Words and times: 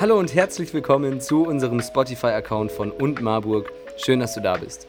Hallo 0.00 0.18
und 0.18 0.34
herzlich 0.34 0.74
willkommen 0.74 1.20
zu 1.20 1.46
unserem 1.46 1.80
Spotify-Account 1.80 2.72
von 2.72 2.90
Und 2.90 3.22
Marburg. 3.22 3.70
Schön, 3.96 4.18
dass 4.18 4.34
du 4.34 4.40
da 4.40 4.56
bist. 4.56 4.88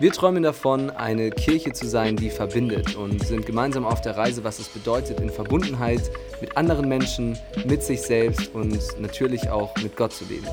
Wir 0.00 0.12
träumen 0.12 0.42
davon, 0.42 0.90
eine 0.90 1.30
Kirche 1.30 1.72
zu 1.72 1.88
sein, 1.88 2.16
die 2.16 2.28
verbindet 2.28 2.94
und 2.94 3.26
sind 3.26 3.46
gemeinsam 3.46 3.86
auf 3.86 4.02
der 4.02 4.18
Reise, 4.18 4.44
was 4.44 4.58
es 4.58 4.68
bedeutet, 4.68 5.18
in 5.18 5.30
Verbundenheit 5.30 6.10
mit 6.42 6.58
anderen 6.58 6.90
Menschen, 6.90 7.38
mit 7.64 7.82
sich 7.82 8.02
selbst 8.02 8.54
und 8.54 8.78
natürlich 9.00 9.48
auch 9.48 9.74
mit 9.82 9.96
Gott 9.96 10.12
zu 10.12 10.26
leben. 10.26 10.46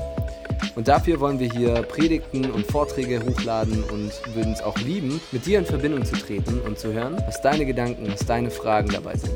Und 0.74 0.88
dafür 0.88 1.20
wollen 1.20 1.38
wir 1.38 1.50
hier 1.50 1.82
Predigten 1.82 2.50
und 2.50 2.66
Vorträge 2.66 3.22
hochladen 3.22 3.84
und 3.84 4.12
würden 4.34 4.54
es 4.54 4.62
auch 4.62 4.78
lieben, 4.78 5.20
mit 5.32 5.44
dir 5.44 5.58
in 5.58 5.66
Verbindung 5.66 6.06
zu 6.06 6.16
treten 6.16 6.60
und 6.60 6.78
zu 6.78 6.94
hören, 6.94 7.22
was 7.26 7.42
deine 7.42 7.66
Gedanken, 7.66 8.10
was 8.10 8.24
deine 8.24 8.50
Fragen 8.50 8.88
dabei 8.88 9.16
sind. 9.16 9.34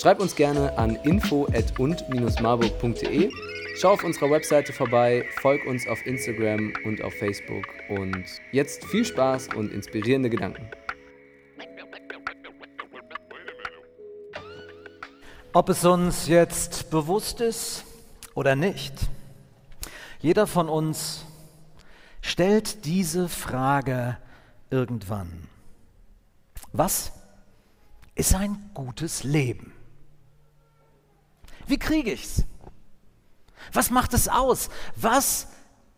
Schreib 0.00 0.20
uns 0.20 0.36
gerne 0.36 0.78
an 0.78 0.94
info@und-marburg.de. 0.94 3.32
Schau 3.74 3.94
auf 3.94 4.04
unserer 4.04 4.30
Webseite 4.30 4.72
vorbei, 4.72 5.24
folg 5.40 5.66
uns 5.66 5.88
auf 5.88 6.06
Instagram 6.06 6.72
und 6.84 7.02
auf 7.02 7.12
Facebook 7.14 7.64
und 7.88 8.24
jetzt 8.52 8.84
viel 8.84 9.04
Spaß 9.04 9.48
und 9.56 9.72
inspirierende 9.72 10.30
Gedanken. 10.30 10.70
Ob 15.52 15.68
es 15.68 15.84
uns 15.84 16.28
jetzt 16.28 16.90
bewusst 16.90 17.40
ist 17.40 17.82
oder 18.36 18.54
nicht, 18.54 18.94
jeder 20.20 20.46
von 20.46 20.68
uns 20.68 21.24
stellt 22.20 22.84
diese 22.84 23.28
Frage 23.28 24.16
irgendwann. 24.70 25.48
Was 26.72 27.10
ist 28.14 28.36
ein 28.36 28.70
gutes 28.74 29.24
Leben? 29.24 29.72
Wie 31.68 31.78
kriege 31.78 32.12
ich's? 32.12 32.44
Was 33.72 33.90
macht 33.90 34.14
es 34.14 34.28
aus? 34.28 34.70
Was 34.96 35.48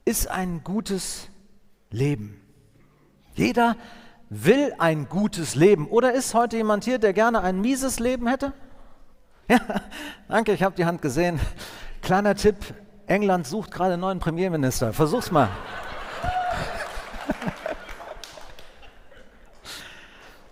ist 0.05 0.29
ein 0.29 0.63
gutes 0.65 1.29
Leben? 1.91 2.41
Jeder 3.35 3.77
will 4.29 4.75
ein 4.79 5.09
gutes 5.09 5.55
Leben. 5.55 5.87
Oder 5.89 6.13
ist 6.13 6.35
heute 6.35 6.57
jemand 6.57 6.85
hier, 6.85 6.99
der 6.99 7.13
gerne 7.13 7.43
ein 7.43 7.61
mieses 7.61 8.01
Leben 8.01 8.27
hätte? 8.27 8.53
Ja, 9.49 9.61
danke, 10.29 10.53
ich 10.53 10.63
habe 10.63 10.75
die 10.75 10.85
Hand 10.85 11.03
gesehen. 11.03 11.41
Kleiner 12.03 12.35
Tipp, 12.35 12.57
England 13.07 13.47
sucht 13.47 13.71
gerade 13.71 13.95
einen 13.95 14.01
neuen 14.01 14.19
Premierminister. 14.19 14.93
Versuch's 14.93 15.31
mal. 15.31 15.49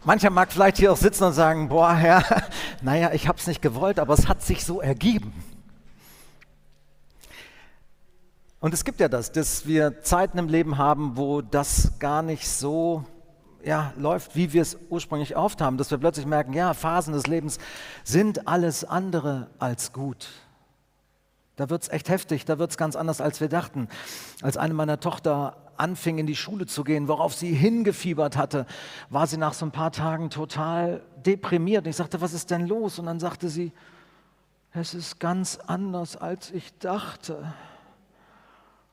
Mancher 0.09 0.31
mag 0.31 0.51
vielleicht 0.51 0.79
hier 0.79 0.91
auch 0.91 0.97
sitzen 0.97 1.25
und 1.25 1.35
sagen, 1.35 1.69
boah 1.69 1.93
Herr, 1.93 2.25
naja, 2.81 3.13
ich 3.13 3.29
habe 3.29 3.37
es 3.39 3.47
nicht 3.47 3.61
gewollt, 3.61 3.99
aber 3.99 4.15
es 4.15 4.27
hat 4.27 4.41
sich 4.41 4.65
so 4.65 4.81
ergeben. 4.81 5.35
Und 8.59 8.73
es 8.73 8.87
gibt 8.87 9.01
ja 9.01 9.11
das, 9.11 9.33
dass 9.33 9.67
wir 9.67 10.01
Zeiten 10.01 10.39
im 10.39 10.49
Leben 10.49 10.79
haben, 10.79 11.19
wo 11.19 11.43
das 11.43 11.99
gar 11.99 12.23
nicht 12.23 12.49
so 12.49 13.05
ja, 13.63 13.93
läuft, 13.99 14.35
wie 14.35 14.55
wir 14.55 14.63
es 14.63 14.79
ursprünglich 14.89 15.37
oft 15.37 15.61
haben, 15.61 15.77
dass 15.77 15.91
wir 15.91 15.99
plötzlich 15.99 16.25
merken, 16.25 16.55
ja, 16.55 16.73
Phasen 16.73 17.13
des 17.13 17.27
Lebens 17.27 17.59
sind 18.03 18.49
alles 18.49 18.85
andere 18.85 19.51
als 19.59 19.93
gut. 19.93 20.31
Da 21.57 21.69
wird 21.69 21.83
es 21.83 21.91
echt 21.91 22.09
heftig, 22.09 22.47
da 22.47 22.59
wird 22.59 22.71
es 22.71 22.79
ganz 22.79 22.97
anders, 22.97 23.21
als 23.21 23.43
wir 23.43 23.51
dachten. 23.51 23.89
Als 24.41 24.57
eine 24.57 24.73
meiner 24.73 25.01
Tochter 25.01 25.68
anfing, 25.81 26.19
in 26.19 26.27
die 26.27 26.37
Schule 26.37 26.67
zu 26.67 26.85
gehen, 26.85 27.09
worauf 27.09 27.35
sie 27.35 27.53
hingefiebert 27.53 28.37
hatte, 28.37 28.67
war 29.11 29.27
sie 29.27 29.37
nach 29.37 29.55
so 29.55 29.67
ein 29.67 29.73
paar 29.73 29.93
Tagen 29.93 30.31
total 30.31 31.03
deprimiert. 31.25 31.85
Und 31.85 31.91
ich 31.91 31.97
sagte, 31.97 32.21
was 32.21 32.33
ist 32.33 32.51
denn 32.51 32.67
los? 32.67 32.99
Und 32.99 33.07
dann 33.07 33.21
sagte 33.21 33.49
sie, 33.49 33.73
es 34.73 34.95
ist 34.95 35.19
ganz 35.19 35.59
anders, 35.67 36.17
als 36.17 36.51
ich 36.51 36.77
dachte. 36.79 37.53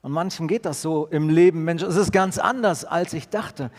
Und 0.01 0.11
manchem 0.11 0.47
geht 0.47 0.65
das 0.65 0.81
so 0.81 1.07
im 1.07 1.29
Leben, 1.29 1.63
Mensch, 1.63 1.81
es 1.81 1.95
ist 1.95 2.11
ganz 2.11 2.37
anders, 2.37 2.85
als 2.85 3.13
ich 3.13 3.29
dachte. 3.29 3.71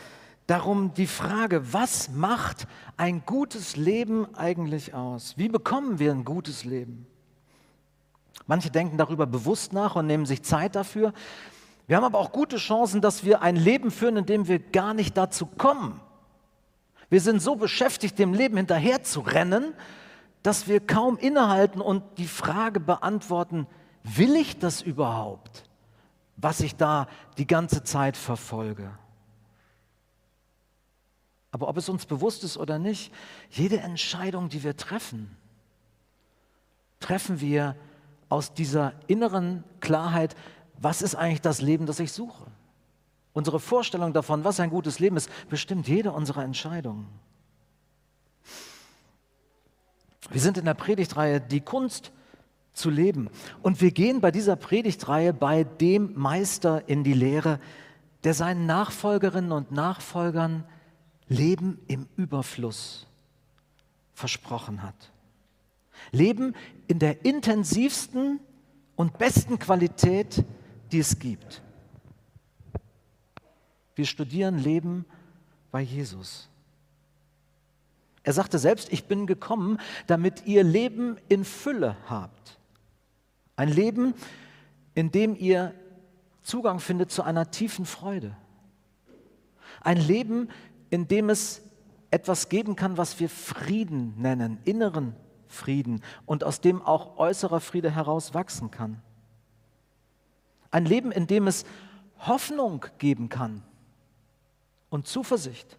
Darum 0.46 0.94
die 0.94 1.06
Frage, 1.06 1.72
was 1.72 2.10
macht 2.10 2.66
ein 2.96 3.24
gutes 3.26 3.76
Leben 3.76 4.32
eigentlich 4.36 4.94
aus? 4.94 5.34
Wie 5.36 5.48
bekommen 5.48 5.98
wir 5.98 6.12
ein 6.12 6.24
gutes 6.24 6.64
Leben? 6.64 7.06
Manche 8.46 8.70
denken 8.70 8.96
darüber 8.96 9.26
bewusst 9.26 9.72
nach 9.72 9.96
und 9.96 10.06
nehmen 10.06 10.26
sich 10.26 10.42
Zeit 10.42 10.76
dafür. 10.76 11.12
Wir 11.86 11.96
haben 11.96 12.04
aber 12.04 12.18
auch 12.18 12.32
gute 12.32 12.56
Chancen, 12.56 13.00
dass 13.00 13.24
wir 13.24 13.42
ein 13.42 13.56
Leben 13.56 13.90
führen, 13.90 14.16
in 14.16 14.26
dem 14.26 14.48
wir 14.48 14.58
gar 14.58 14.92
nicht 14.92 15.16
dazu 15.16 15.46
kommen. 15.46 16.00
Wir 17.08 17.20
sind 17.20 17.40
so 17.40 17.54
beschäftigt, 17.54 18.18
dem 18.18 18.34
Leben 18.34 18.56
hinterher 18.56 19.04
zu 19.04 19.20
rennen, 19.20 19.72
dass 20.42 20.66
wir 20.66 20.80
kaum 20.80 21.16
innehalten 21.16 21.80
und 21.80 22.02
die 22.18 22.26
Frage 22.26 22.80
beantworten, 22.80 23.66
will 24.02 24.34
ich 24.36 24.58
das 24.58 24.82
überhaupt, 24.82 25.68
was 26.36 26.60
ich 26.60 26.76
da 26.76 27.06
die 27.38 27.46
ganze 27.46 27.84
Zeit 27.84 28.16
verfolge? 28.16 28.90
Aber 31.52 31.68
ob 31.68 31.76
es 31.76 31.88
uns 31.88 32.06
bewusst 32.06 32.44
ist 32.44 32.58
oder 32.58 32.78
nicht, 32.78 33.12
jede 33.50 33.78
Entscheidung, 33.78 34.48
die 34.48 34.62
wir 34.62 34.76
treffen, 34.76 35.36
treffen 37.00 37.40
wir 37.40 37.76
aus 38.28 38.52
dieser 38.52 38.92
inneren 39.06 39.64
Klarheit, 39.80 40.34
was 40.80 41.02
ist 41.02 41.14
eigentlich 41.14 41.40
das 41.40 41.60
Leben, 41.60 41.86
das 41.86 42.00
ich 42.00 42.12
suche? 42.12 42.46
Unsere 43.32 43.60
Vorstellung 43.60 44.12
davon, 44.12 44.44
was 44.44 44.60
ein 44.60 44.70
gutes 44.70 44.98
Leben 44.98 45.16
ist, 45.16 45.30
bestimmt 45.48 45.88
jede 45.88 46.12
unserer 46.12 46.42
Entscheidungen. 46.42 47.06
Wir 50.30 50.40
sind 50.40 50.58
in 50.58 50.64
der 50.64 50.74
Predigtreihe 50.74 51.40
Die 51.40 51.60
Kunst 51.60 52.12
zu 52.72 52.90
leben. 52.90 53.30
Und 53.62 53.80
wir 53.80 53.90
gehen 53.90 54.20
bei 54.20 54.30
dieser 54.30 54.56
Predigtreihe 54.56 55.32
bei 55.32 55.64
dem 55.64 56.12
Meister 56.14 56.88
in 56.88 57.04
die 57.04 57.14
Lehre, 57.14 57.58
der 58.24 58.34
seinen 58.34 58.66
Nachfolgerinnen 58.66 59.52
und 59.52 59.72
Nachfolgern 59.72 60.64
Leben 61.28 61.80
im 61.88 62.06
Überfluss 62.16 63.06
versprochen 64.14 64.82
hat. 64.82 65.12
Leben 66.12 66.54
in 66.86 66.98
der 66.98 67.24
intensivsten 67.24 68.40
und 68.94 69.18
besten 69.18 69.58
Qualität, 69.58 70.44
die 70.92 70.98
es 70.98 71.18
gibt. 71.18 71.62
Wir 73.94 74.04
studieren 74.04 74.58
Leben 74.58 75.04
bei 75.70 75.80
Jesus. 75.80 76.48
Er 78.22 78.32
sagte 78.32 78.58
selbst, 78.58 78.92
ich 78.92 79.04
bin 79.04 79.26
gekommen, 79.26 79.78
damit 80.06 80.46
ihr 80.46 80.64
Leben 80.64 81.16
in 81.28 81.44
Fülle 81.44 81.96
habt. 82.08 82.58
Ein 83.54 83.68
Leben, 83.68 84.14
in 84.94 85.10
dem 85.12 85.36
ihr 85.36 85.74
Zugang 86.42 86.80
findet 86.80 87.10
zu 87.10 87.22
einer 87.22 87.50
tiefen 87.50 87.86
Freude. 87.86 88.36
Ein 89.80 89.96
Leben, 89.96 90.48
in 90.90 91.08
dem 91.08 91.30
es 91.30 91.62
etwas 92.10 92.48
geben 92.48 92.76
kann, 92.76 92.96
was 92.96 93.20
wir 93.20 93.28
Frieden 93.28 94.14
nennen, 94.20 94.58
inneren 94.64 95.14
Frieden 95.48 96.02
und 96.24 96.44
aus 96.44 96.60
dem 96.60 96.82
auch 96.82 97.18
äußerer 97.18 97.60
Friede 97.60 97.90
heraus 97.90 98.34
wachsen 98.34 98.70
kann. 98.70 99.02
Ein 100.76 100.84
Leben, 100.84 101.10
in 101.10 101.26
dem 101.26 101.46
es 101.46 101.64
Hoffnung 102.18 102.84
geben 102.98 103.30
kann 103.30 103.62
und 104.90 105.06
Zuversicht. 105.06 105.78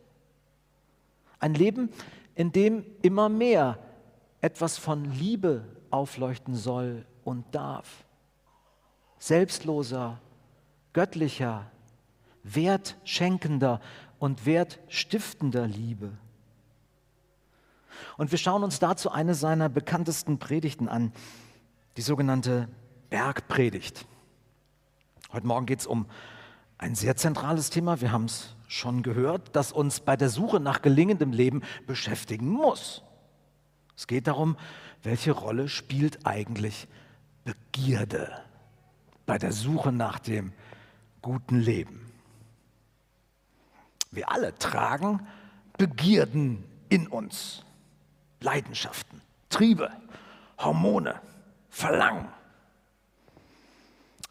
Ein 1.37 1.53
Leben, 1.53 1.91
in 2.33 2.51
dem 2.51 2.83
immer 3.03 3.29
mehr 3.29 3.77
etwas 4.41 4.79
von 4.79 5.05
Liebe 5.05 5.63
aufleuchten 5.91 6.55
soll 6.55 7.05
und 7.23 7.45
darf. 7.53 8.05
Selbstloser, 9.19 10.19
göttlicher, 10.93 11.69
wertschenkender 12.41 13.81
und 14.17 14.47
wertstiftender 14.47 15.67
Liebe. 15.67 16.11
Und 18.17 18.31
wir 18.31 18.39
schauen 18.39 18.63
uns 18.63 18.79
dazu 18.79 19.11
eine 19.11 19.35
seiner 19.35 19.69
bekanntesten 19.69 20.39
Predigten 20.39 20.89
an, 20.89 21.13
die 21.97 22.01
sogenannte 22.01 22.67
Bergpredigt. 23.11 24.07
Heute 25.33 25.45
Morgen 25.45 25.65
geht 25.65 25.81
es 25.81 25.87
um 25.87 26.05
ein 26.77 26.95
sehr 26.95 27.17
zentrales 27.17 27.69
Thema. 27.69 27.99
Wir 27.99 28.11
haben 28.11 28.25
es 28.25 28.55
schon 28.67 29.03
gehört, 29.03 29.55
das 29.55 29.73
uns 29.73 29.99
bei 29.99 30.15
der 30.15 30.29
Suche 30.29 30.59
nach 30.61 30.81
gelingendem 30.81 31.33
Leben 31.33 31.63
beschäftigen 31.85 32.47
muss. 32.47 33.03
Es 33.97 34.07
geht 34.07 34.27
darum, 34.27 34.57
welche 35.03 35.31
Rolle 35.31 35.67
spielt 35.67 36.25
eigentlich 36.25 36.87
Begierde 37.43 38.41
bei 39.25 39.37
der 39.37 39.51
Suche 39.51 39.91
nach 39.91 40.19
dem 40.19 40.53
guten 41.21 41.59
Leben. 41.59 42.11
Wir 44.11 44.31
alle 44.31 44.55
tragen 44.55 45.27
Begierden 45.77 46.63
in 46.89 47.07
uns. 47.07 47.63
Leidenschaften, 48.39 49.21
Triebe, 49.49 49.91
Hormone, 50.57 51.19
Verlangen. 51.69 52.29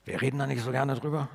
Wir 0.07 0.23
reden 0.23 0.39
da 0.39 0.47
nicht 0.47 0.63
so 0.63 0.71
gerne 0.71 0.95
drüber. 0.95 1.29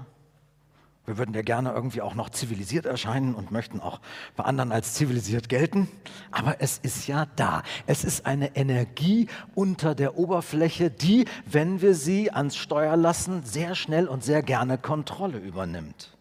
Wir 1.05 1.17
würden 1.17 1.33
ja 1.33 1.41
gerne 1.41 1.73
irgendwie 1.73 2.01
auch 2.01 2.15
noch 2.15 2.29
zivilisiert 2.29 2.85
erscheinen 2.85 3.35
und 3.35 3.51
möchten 3.51 3.81
auch 3.81 3.99
bei 4.37 4.45
anderen 4.45 4.71
als 4.71 4.93
zivilisiert 4.93 5.49
gelten. 5.49 5.89
Aber 6.31 6.61
es 6.61 6.77
ist 6.77 7.05
ja 7.07 7.25
da. 7.35 7.63
Es 7.85 8.05
ist 8.05 8.25
eine 8.25 8.55
Energie 8.55 9.27
unter 9.55 9.93
der 9.93 10.17
Oberfläche, 10.17 10.89
die, 10.89 11.25
wenn 11.45 11.81
wir 11.81 11.95
sie 11.95 12.31
ans 12.31 12.55
Steuer 12.55 12.95
lassen, 12.95 13.43
sehr 13.43 13.75
schnell 13.75 14.07
und 14.07 14.23
sehr 14.23 14.41
gerne 14.41 14.77
Kontrolle 14.77 15.39
übernimmt. 15.39 16.15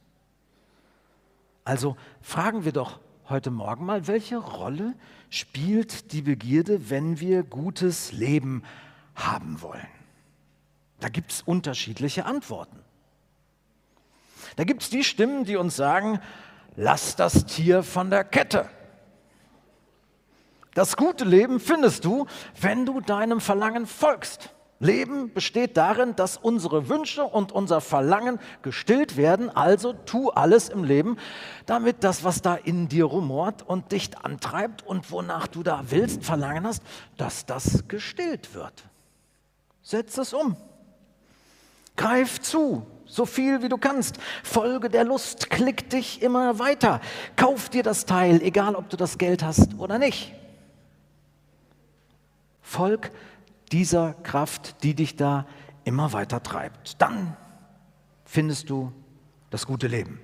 Also 1.63 1.97
fragen 2.21 2.65
wir 2.65 2.73
doch 2.73 2.99
heute 3.29 3.53
Morgen 3.53 3.85
mal, 3.85 4.09
welche 4.09 4.39
Rolle 4.39 4.95
spielt 5.29 6.13
die 6.13 6.23
Begierde, 6.23 6.91
wenn 6.91 7.21
wir 7.21 7.45
gutes 7.45 8.11
Leben 8.11 8.65
haben 9.15 9.63
wollen? 9.63 10.00
Da 11.01 11.09
gibt 11.09 11.33
es 11.33 11.43
unterschiedliche 11.43 12.27
Antworten. 12.27 12.79
Da 14.57 14.65
gibt 14.65 14.83
es 14.83 14.91
die 14.91 15.05
Stimmen, 15.05 15.45
die 15.45 15.57
uns 15.57 15.77
sagen, 15.77 16.21
lass 16.77 17.17
das 17.17 17.47
Tier 17.47 17.83
von 17.83 18.11
der 18.11 18.25
Kette. 18.25 18.69
Das 20.75 20.97
gute 20.97 21.25
Leben 21.25 21.59
findest 21.59 22.05
du, 22.05 22.27
wenn 22.61 22.87
du 22.87 23.01
deinem 23.01 23.41
Verlangen 23.41 23.87
folgst. 23.87 24.51
Leben 24.79 25.33
besteht 25.35 25.77
darin, 25.77 26.17
dass 26.17 26.39
unsere 26.39 26.89
Wünsche 26.89 27.25
und 27.25 27.53
unser 27.53 27.83
Verlangen 27.83 28.39
gestillt 28.63 29.19
werden. 29.19 29.55
Also 29.55 29.93
tu 29.93 30.31
alles 30.31 30.71
im 30.71 30.85
Leben, 30.85 31.19
damit 31.67 32.03
das, 32.03 32.25
was 32.25 32.41
da 32.41 32.55
in 32.55 32.89
dir 32.89 33.05
rumort 33.05 33.63
und 33.63 33.93
dich 33.93 34.17
antreibt 34.19 34.87
und 34.87 35.11
wonach 35.11 35.49
du 35.49 35.63
da 35.63 35.85
willst, 35.89 36.25
Verlangen 36.25 36.67
hast, 36.67 36.83
dass 37.19 37.45
das 37.45 37.89
gestillt 37.89 38.55
wird. 38.55 38.85
Setz 39.83 40.17
es 40.17 40.33
um. 40.33 40.57
Greif 42.01 42.41
zu, 42.41 42.87
so 43.05 43.27
viel 43.27 43.63
wie 43.63 43.69
du 43.69 43.77
kannst. 43.77 44.17
Folge 44.43 44.89
der 44.89 45.05
Lust, 45.05 45.51
klick 45.51 45.91
dich 45.91 46.23
immer 46.23 46.59
weiter. 46.59 47.03
Kauf 47.37 47.69
dir 47.69 47.83
das 47.83 48.07
Teil, 48.07 48.41
egal 48.41 48.75
ob 48.75 48.89
du 48.89 48.97
das 48.97 49.19
Geld 49.19 49.43
hast 49.43 49.75
oder 49.75 49.99
nicht. 49.99 50.33
Folg 52.63 53.11
dieser 53.71 54.15
Kraft, 54.15 54.83
die 54.83 54.95
dich 54.95 55.17
da 55.17 55.47
immer 55.85 56.15
weiter 56.15 56.43
treibt. 56.43 57.03
Dann 57.03 57.37
findest 58.25 58.71
du 58.71 58.91
das 59.51 59.67
gute 59.67 59.87
Leben. 59.87 60.19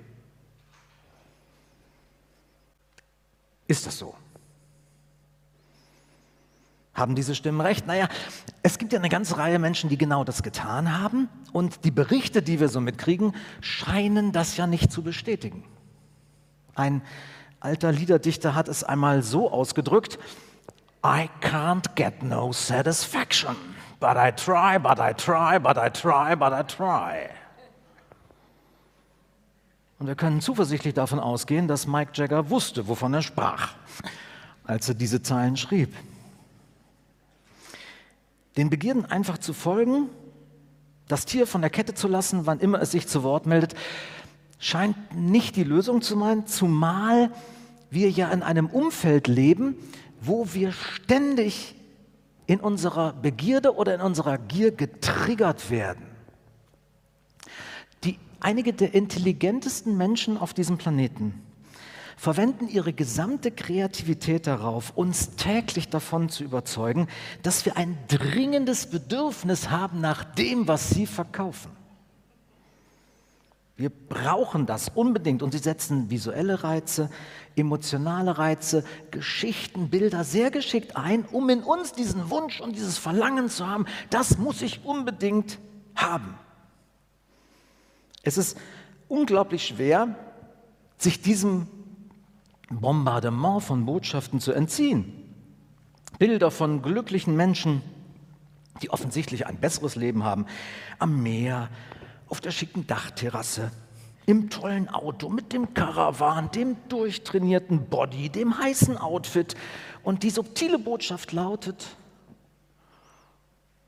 Ist 3.67 3.85
das 3.85 3.99
so? 3.99 4.15
Haben 6.97 7.13
diese 7.13 7.35
Stimmen 7.35 7.61
recht? 7.61 7.85
Naja, 7.85 8.09
es 8.63 8.79
gibt 8.79 8.91
ja 8.91 8.97
eine 8.97 9.09
ganze 9.09 9.37
Reihe 9.37 9.59
Menschen, 9.59 9.87
die 9.87 9.99
genau 9.99 10.23
das 10.23 10.41
getan 10.41 10.99
haben 10.99 11.29
und 11.53 11.85
die 11.85 11.91
Berichte, 11.91 12.41
die 12.41 12.59
wir 12.59 12.69
so 12.69 12.81
mitkriegen, 12.81 13.35
scheinen 13.61 14.31
das 14.31 14.57
ja 14.57 14.65
nicht 14.65 14.91
zu 14.91 15.03
bestätigen. 15.03 15.63
Ein 16.73 17.03
alter 17.59 17.91
Liederdichter 17.91 18.55
hat 18.55 18.67
es 18.67 18.83
einmal 18.83 19.21
so 19.21 19.51
ausgedrückt, 19.51 20.17
I 21.05 21.29
can't 21.41 21.93
get 21.93 22.23
no 22.23 22.51
satisfaction, 22.51 23.55
but 23.99 24.15
I 24.15 24.31
try, 24.31 24.79
but 24.79 24.97
I 24.99 25.13
try, 25.13 25.59
but 25.59 25.77
I 25.77 25.91
try, 25.91 26.35
but 26.35 26.51
I 26.51 26.63
try. 26.63 27.29
Und 29.99 30.07
wir 30.07 30.15
können 30.15 30.41
zuversichtlich 30.41 30.95
davon 30.95 31.19
ausgehen, 31.19 31.67
dass 31.67 31.85
Mike 31.85 32.13
Jagger 32.15 32.49
wusste, 32.49 32.87
wovon 32.87 33.13
er 33.13 33.21
sprach, 33.21 33.75
als 34.63 34.89
er 34.89 34.95
diese 34.95 35.21
Zeilen 35.21 35.57
schrieb. 35.57 35.93
Den 38.57 38.69
Begierden 38.69 39.05
einfach 39.05 39.37
zu 39.37 39.53
folgen, 39.53 40.09
das 41.07 41.25
Tier 41.25 41.47
von 41.47 41.61
der 41.61 41.69
Kette 41.69 41.93
zu 41.93 42.07
lassen, 42.07 42.45
wann 42.45 42.59
immer 42.59 42.81
es 42.81 42.91
sich 42.91 43.07
zu 43.07 43.23
Wort 43.23 43.45
meldet, 43.45 43.75
scheint 44.59 44.97
nicht 45.15 45.55
die 45.55 45.63
Lösung 45.63 46.01
zu 46.01 46.17
meinen, 46.17 46.47
zumal 46.47 47.31
wir 47.89 48.09
ja 48.09 48.29
in 48.31 48.43
einem 48.43 48.67
Umfeld 48.67 49.27
leben, 49.27 49.75
wo 50.19 50.53
wir 50.53 50.71
ständig 50.71 51.75
in 52.47 52.59
unserer 52.59 53.13
Begierde 53.13 53.75
oder 53.75 53.93
in 53.93 54.01
unserer 54.01 54.37
Gier 54.37 54.71
getriggert 54.71 55.69
werden. 55.69 56.05
Die, 58.03 58.17
einige 58.39 58.73
der 58.73 58.93
intelligentesten 58.93 59.95
Menschen 59.95 60.37
auf 60.37 60.53
diesem 60.53 60.77
Planeten 60.77 61.41
verwenden 62.17 62.67
ihre 62.67 62.93
gesamte 62.93 63.51
Kreativität 63.51 64.47
darauf, 64.47 64.91
uns 64.97 65.35
täglich 65.35 65.87
davon 65.87 66.29
zu 66.29 66.43
überzeugen, 66.43 67.07
dass 67.43 67.63
wir 67.65 67.77
ein 67.77 67.95
dringendes 68.07 68.87
Bedürfnis 68.87 69.69
haben 69.69 70.01
nach 70.01 70.23
dem, 70.23 70.67
was 70.67 70.89
sie 70.89 71.05
verkaufen. 71.05 71.71
Wir 73.77 73.91
brauchen 73.91 74.65
das 74.65 74.89
unbedingt 74.89 75.43
und 75.43 75.51
sie 75.51 75.59
setzen 75.59 76.09
visuelle 76.09 76.63
Reize, 76.63 77.11
emotionale 77.55 78.39
Reize, 78.39 78.83
Geschichten, 79.11 79.91
Bilder 79.91 80.23
sehr 80.23 80.49
geschickt 80.49 80.97
ein, 80.97 81.23
um 81.25 81.47
in 81.49 81.61
uns 81.61 81.91
diesen 81.91 82.31
Wunsch 82.31 82.59
und 82.59 82.75
dieses 82.75 82.97
Verlangen 82.97 83.49
zu 83.49 83.67
haben, 83.67 83.85
das 84.09 84.39
muss 84.39 84.63
ich 84.63 84.83
unbedingt 84.83 85.59
haben. 85.95 86.33
Es 88.23 88.39
ist 88.39 88.57
unglaublich 89.07 89.67
schwer, 89.67 90.15
sich 90.97 91.21
diesem 91.21 91.67
Bombardement 92.69 93.63
von 93.63 93.85
Botschaften 93.85 94.39
zu 94.39 94.51
entziehen. 94.51 95.13
Bilder 96.19 96.51
von 96.51 96.81
glücklichen 96.81 97.35
Menschen, 97.35 97.81
die 98.81 98.89
offensichtlich 98.89 99.45
ein 99.47 99.57
besseres 99.59 99.95
Leben 99.95 100.23
haben, 100.23 100.45
am 100.99 101.21
Meer, 101.21 101.69
auf 102.27 102.41
der 102.41 102.51
schicken 102.51 102.87
Dachterrasse, 102.87 103.71
im 104.25 104.49
tollen 104.49 104.89
Auto, 104.89 105.29
mit 105.29 105.53
dem 105.53 105.73
Karawan, 105.73 106.51
dem 106.51 106.75
durchtrainierten 106.89 107.87
Body, 107.87 108.29
dem 108.29 108.59
heißen 108.59 108.97
Outfit. 108.97 109.55
Und 110.03 110.23
die 110.23 110.29
subtile 110.29 110.79
Botschaft 110.79 111.31
lautet, 111.31 111.95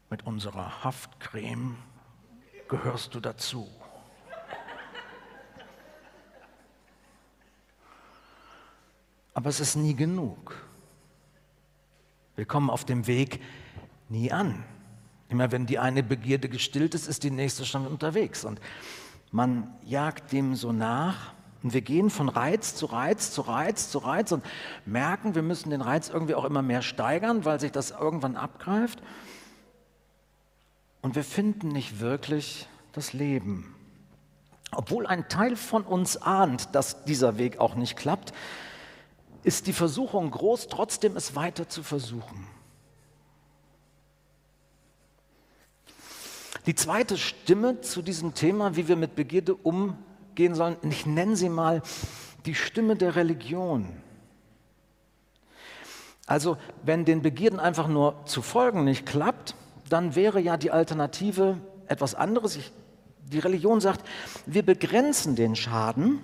mit 0.09 0.25
unserer 0.25 0.83
Haftcreme 0.83 1.75
gehörst 2.69 3.13
du 3.15 3.19
dazu. 3.19 3.67
Aber 9.33 9.49
es 9.49 9.59
ist 9.59 9.75
nie 9.75 9.95
genug. 9.95 10.55
Wir 12.35 12.45
kommen 12.45 12.69
auf 12.69 12.85
dem 12.85 13.07
Weg 13.07 13.41
nie 14.07 14.31
an. 14.31 14.63
Immer 15.29 15.51
wenn 15.51 15.65
die 15.65 15.77
eine 15.77 16.03
Begierde 16.03 16.49
gestillt 16.49 16.95
ist, 16.95 17.07
ist 17.07 17.23
die 17.23 17.31
nächste 17.31 17.65
schon 17.65 17.85
unterwegs. 17.85 18.45
Und 18.45 18.59
man 19.31 19.73
jagt 19.85 20.31
dem 20.31 20.55
so 20.55 20.71
nach. 20.71 21.33
Und 21.61 21.73
wir 21.73 21.81
gehen 21.81 22.09
von 22.09 22.29
Reiz 22.29 22.75
zu 22.75 22.85
Reiz 22.85 23.31
zu 23.31 23.41
Reiz 23.41 23.91
zu 23.91 23.99
Reiz 23.99 24.31
und 24.31 24.45
merken, 24.85 25.35
wir 25.35 25.41
müssen 25.41 25.69
den 25.69 25.81
Reiz 25.81 26.09
irgendwie 26.09 26.33
auch 26.35 26.45
immer 26.45 26.61
mehr 26.61 26.81
steigern, 26.81 27.45
weil 27.45 27.59
sich 27.59 27.71
das 27.71 27.91
irgendwann 27.91 28.37
abgreift. 28.37 29.03
Und 31.01 31.15
wir 31.15 31.23
finden 31.23 31.67
nicht 31.69 31.99
wirklich 31.99 32.67
das 32.93 33.13
Leben. 33.13 33.75
Obwohl 34.71 35.05
ein 35.05 35.27
Teil 35.29 35.55
von 35.55 35.83
uns 35.83 36.17
ahnt, 36.17 36.73
dass 36.73 37.03
dieser 37.05 37.37
Weg 37.37 37.59
auch 37.59 37.75
nicht 37.75 37.97
klappt, 37.97 38.33
ist 39.43 39.67
die 39.67 39.73
Versuchung 39.73 40.31
groß, 40.31 40.67
trotzdem 40.67 41.15
es 41.15 41.35
weiter 41.35 41.69
zu 41.69 41.83
versuchen. 41.83 42.47
Die 46.65 46.75
zweite 46.75 47.17
Stimme 47.17 47.81
zu 47.81 48.01
diesem 48.01 48.33
Thema, 48.33 48.75
wie 48.75 48.87
wir 48.87 48.95
mit 48.95 49.15
Begierde 49.15 49.55
umgehen 49.55 50.55
sollen, 50.55 50.77
ich 50.83 51.05
nenne 51.05 51.35
sie 51.35 51.49
mal 51.49 51.81
die 52.45 52.55
Stimme 52.55 52.95
der 52.95 53.15
Religion. 53.15 53.87
Also 56.25 56.57
wenn 56.83 57.05
den 57.05 57.21
Begierden 57.21 57.59
einfach 57.59 57.87
nur 57.87 58.23
zu 58.25 58.41
folgen 58.41 58.83
nicht 58.83 59.05
klappt, 59.05 59.55
dann 59.89 60.15
wäre 60.15 60.39
ja 60.39 60.57
die 60.57 60.69
Alternative 60.69 61.57
etwas 61.87 62.13
anderes. 62.13 62.55
Ich, 62.55 62.71
die 63.23 63.39
Religion 63.39 63.81
sagt, 63.81 64.05
wir 64.45 64.63
begrenzen 64.63 65.35
den 65.35 65.55
Schaden, 65.55 66.19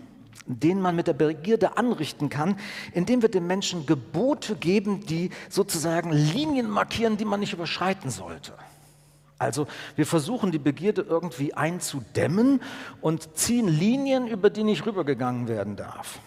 den 0.46 0.80
man 0.80 0.96
mit 0.96 1.08
der 1.08 1.14
Begierde 1.14 1.78
anrichten 1.78 2.30
kann, 2.30 2.58
indem 2.94 3.22
wir 3.22 3.30
dem 3.30 3.48
Menschen 3.48 3.86
Gebote 3.86 4.56
geben, 4.56 5.06
die 5.06 5.32
sozusagen 5.50 6.12
Linien 6.12 6.70
markieren, 6.70 7.18
die 7.18 7.26
man 7.26 7.40
nicht 7.40 7.54
überschreiten 7.54 8.10
sollte. 8.10 8.54
Also 9.38 9.68
wir 9.96 10.06
versuchen 10.06 10.52
die 10.52 10.60
Begierde 10.60 11.02
irgendwie 11.02 11.54
einzudämmen 11.54 12.62
und 13.02 13.36
ziehen 13.38 13.68
Linien, 13.68 14.28
über 14.28 14.50
die 14.50 14.64
nicht 14.64 14.86
rübergegangen 14.86 15.48
werden 15.48 15.76
darf. 15.76 16.20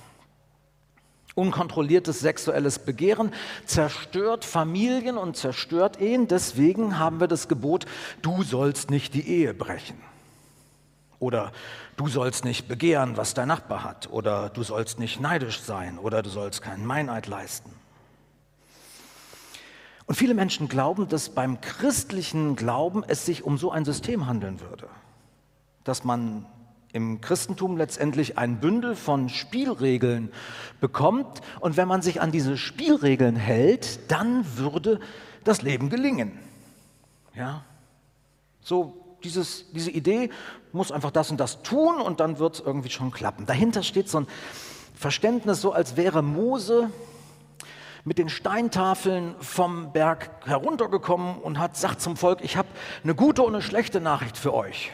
Unkontrolliertes 1.34 2.18
sexuelles 2.18 2.80
Begehren 2.80 3.32
zerstört 3.64 4.44
Familien 4.44 5.16
und 5.16 5.36
zerstört 5.36 6.00
Ehen. 6.00 6.26
Deswegen 6.26 6.98
haben 6.98 7.20
wir 7.20 7.28
das 7.28 7.46
Gebot, 7.46 7.86
du 8.22 8.42
sollst 8.42 8.90
nicht 8.90 9.14
die 9.14 9.26
Ehe 9.26 9.54
brechen. 9.54 9.96
Oder 11.18 11.52
du 11.96 12.08
sollst 12.08 12.44
nicht 12.44 12.68
begehren, 12.68 13.16
was 13.16 13.34
dein 13.34 13.48
Nachbar 13.48 13.82
hat. 13.82 14.08
Oder 14.10 14.50
du 14.50 14.62
sollst 14.62 14.98
nicht 14.98 15.20
neidisch 15.20 15.60
sein. 15.60 15.98
Oder 15.98 16.22
du 16.22 16.30
sollst 16.30 16.62
keinen 16.62 16.86
Meineid 16.86 17.26
leisten. 17.26 17.70
Und 20.06 20.14
viele 20.14 20.34
Menschen 20.34 20.68
glauben, 20.68 21.08
dass 21.08 21.28
beim 21.28 21.60
christlichen 21.60 22.56
Glauben 22.56 23.04
es 23.06 23.26
sich 23.26 23.44
um 23.44 23.58
so 23.58 23.70
ein 23.70 23.84
System 23.84 24.26
handeln 24.26 24.60
würde. 24.60 24.88
Dass 25.84 26.04
man 26.04 26.46
im 26.92 27.20
Christentum 27.20 27.76
letztendlich 27.76 28.38
ein 28.38 28.60
Bündel 28.60 28.96
von 28.96 29.28
Spielregeln 29.28 30.32
bekommt. 30.80 31.40
Und 31.60 31.76
wenn 31.76 31.88
man 31.88 32.00
sich 32.00 32.20
an 32.20 32.32
diese 32.32 32.56
Spielregeln 32.56 33.36
hält, 33.36 34.10
dann 34.10 34.44
würde 34.56 35.00
das 35.44 35.62
Leben 35.62 35.90
gelingen. 35.90 36.38
Ja? 37.34 37.64
So 38.62 39.07
dieses, 39.24 39.70
diese 39.72 39.90
Idee 39.90 40.30
muss 40.72 40.92
einfach 40.92 41.10
das 41.10 41.30
und 41.30 41.38
das 41.38 41.62
tun 41.62 42.00
und 42.00 42.20
dann 42.20 42.38
wird 42.38 42.56
es 42.56 42.60
irgendwie 42.60 42.90
schon 42.90 43.10
klappen. 43.10 43.46
Dahinter 43.46 43.82
steht 43.82 44.08
so 44.08 44.20
ein 44.20 44.26
Verständnis, 44.94 45.60
so 45.60 45.72
als 45.72 45.96
wäre 45.96 46.22
Mose 46.22 46.90
mit 48.04 48.18
den 48.18 48.28
Steintafeln 48.28 49.34
vom 49.40 49.92
Berg 49.92 50.30
heruntergekommen 50.46 51.38
und 51.38 51.58
hat 51.58 51.76
sagt 51.76 52.00
zum 52.00 52.16
Volk, 52.16 52.40
ich 52.42 52.56
habe 52.56 52.68
eine 53.04 53.14
gute 53.14 53.42
und 53.42 53.54
eine 53.54 53.62
schlechte 53.62 54.00
Nachricht 54.00 54.36
für 54.36 54.54
euch. 54.54 54.90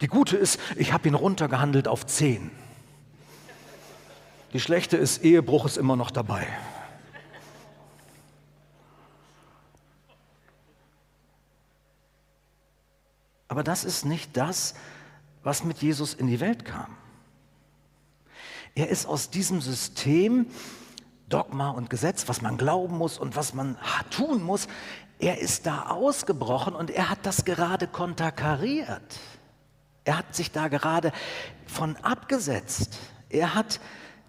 Die 0.00 0.06
gute 0.06 0.36
ist, 0.36 0.60
ich 0.76 0.92
habe 0.92 1.08
ihn 1.08 1.14
runtergehandelt 1.14 1.88
auf 1.88 2.04
zehn. 2.06 2.50
Die 4.52 4.60
schlechte 4.60 4.96
ist, 4.96 5.24
Ehebruch 5.24 5.66
ist 5.66 5.76
immer 5.76 5.96
noch 5.96 6.10
dabei. 6.10 6.46
Aber 13.48 13.62
das 13.62 13.84
ist 13.84 14.04
nicht 14.04 14.36
das, 14.36 14.74
was 15.42 15.64
mit 15.64 15.78
Jesus 15.78 16.14
in 16.14 16.26
die 16.26 16.40
Welt 16.40 16.64
kam. 16.64 16.96
Er 18.74 18.88
ist 18.88 19.06
aus 19.06 19.30
diesem 19.30 19.60
System 19.60 20.46
Dogma 21.28 21.70
und 21.70 21.90
Gesetz, 21.90 22.28
was 22.28 22.40
man 22.42 22.56
glauben 22.56 22.98
muss 22.98 23.18
und 23.18 23.36
was 23.36 23.54
man 23.54 23.76
tun 24.10 24.42
muss, 24.42 24.68
er 25.18 25.38
ist 25.38 25.66
da 25.66 25.86
ausgebrochen 25.86 26.74
und 26.74 26.90
er 26.90 27.08
hat 27.08 27.20
das 27.24 27.44
gerade 27.44 27.86
konterkariert. 27.86 29.18
Er 30.04 30.18
hat 30.18 30.34
sich 30.34 30.52
da 30.52 30.68
gerade 30.68 31.12
von 31.66 31.96
abgesetzt. 31.96 32.98
Er 33.28 33.54
hat 33.54 33.80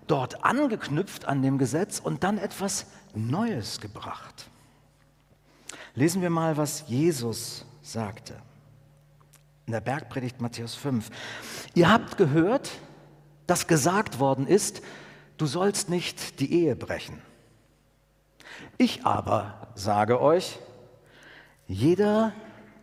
dort 0.08 0.44
angeknüpft 0.44 1.26
an 1.26 1.42
dem 1.42 1.58
Gesetz 1.58 2.00
und 2.00 2.24
dann 2.24 2.38
etwas 2.38 2.88
Neues 3.14 3.80
gebracht. 3.82 4.50
Lesen 5.94 6.22
wir 6.22 6.30
mal, 6.30 6.58
was 6.58 6.86
Jesus 6.88 7.66
sagte. 7.82 8.36
In 9.68 9.74
der 9.74 9.82
Bergpredigt 9.82 10.42
Matthäus 10.42 10.76
5. 10.76 11.10
Ihr 11.76 11.92
habt 11.92 12.18
gehört, 12.18 12.72
dass 13.46 13.68
gesagt 13.68 14.18
worden 14.18 14.48
ist, 14.48 14.82
du 15.38 15.46
sollst 15.46 15.90
nicht 15.90 16.40
die 16.40 16.52
Ehe 16.52 16.76
brechen. 16.76 17.22
Ich 18.78 19.06
aber 19.06 19.68
sage 19.76 20.20
euch, 20.20 20.58
jeder, 21.68 22.34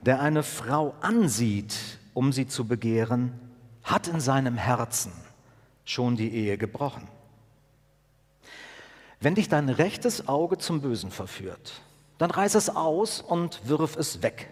der 0.03 0.21
eine 0.21 0.43
Frau 0.43 0.95
ansieht 1.01 1.75
um 2.15 2.33
sie 2.33 2.47
zu 2.47 2.65
begehren, 2.65 3.33
hat 3.83 4.09
in 4.09 4.21
seinem 4.21 4.57
Herzen 4.57 5.13
schon 5.85 6.17
die 6.17 6.33
Ehe 6.33 6.57
gebrochen. 6.57 7.09
Wenn 9.21 9.35
dich 9.35 9.49
dein 9.49 9.69
rechtes 9.69 10.29
Auge 10.29 10.59
zum 10.59 10.81
Bösen 10.81 11.11
verführt, 11.11 11.83
dann 12.19 12.31
reiß 12.31 12.55
es 12.55 12.71
aus 12.71 13.21
und 13.21 13.69
wirf 13.69 13.97
es 13.97 14.23
weg. 14.23 14.49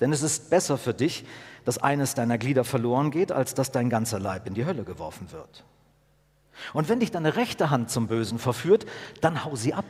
Denn 0.00 0.12
es 0.12 0.22
ist 0.22 0.50
besser 0.50 0.78
für 0.78 0.94
dich, 0.94 1.24
dass 1.64 1.78
eines 1.78 2.14
deiner 2.14 2.38
Glieder 2.38 2.64
verloren 2.64 3.10
geht, 3.10 3.32
als 3.32 3.54
dass 3.54 3.72
dein 3.72 3.90
ganzer 3.90 4.18
Leib 4.18 4.46
in 4.46 4.54
die 4.54 4.66
Hölle 4.66 4.84
geworfen 4.84 5.32
wird. 5.32 5.64
Und 6.72 6.88
wenn 6.88 7.00
dich 7.00 7.10
deine 7.10 7.36
rechte 7.36 7.70
Hand 7.70 7.90
zum 7.90 8.06
Bösen 8.06 8.38
verführt, 8.38 8.86
dann 9.20 9.44
hau 9.44 9.56
sie 9.56 9.74
ab 9.74 9.84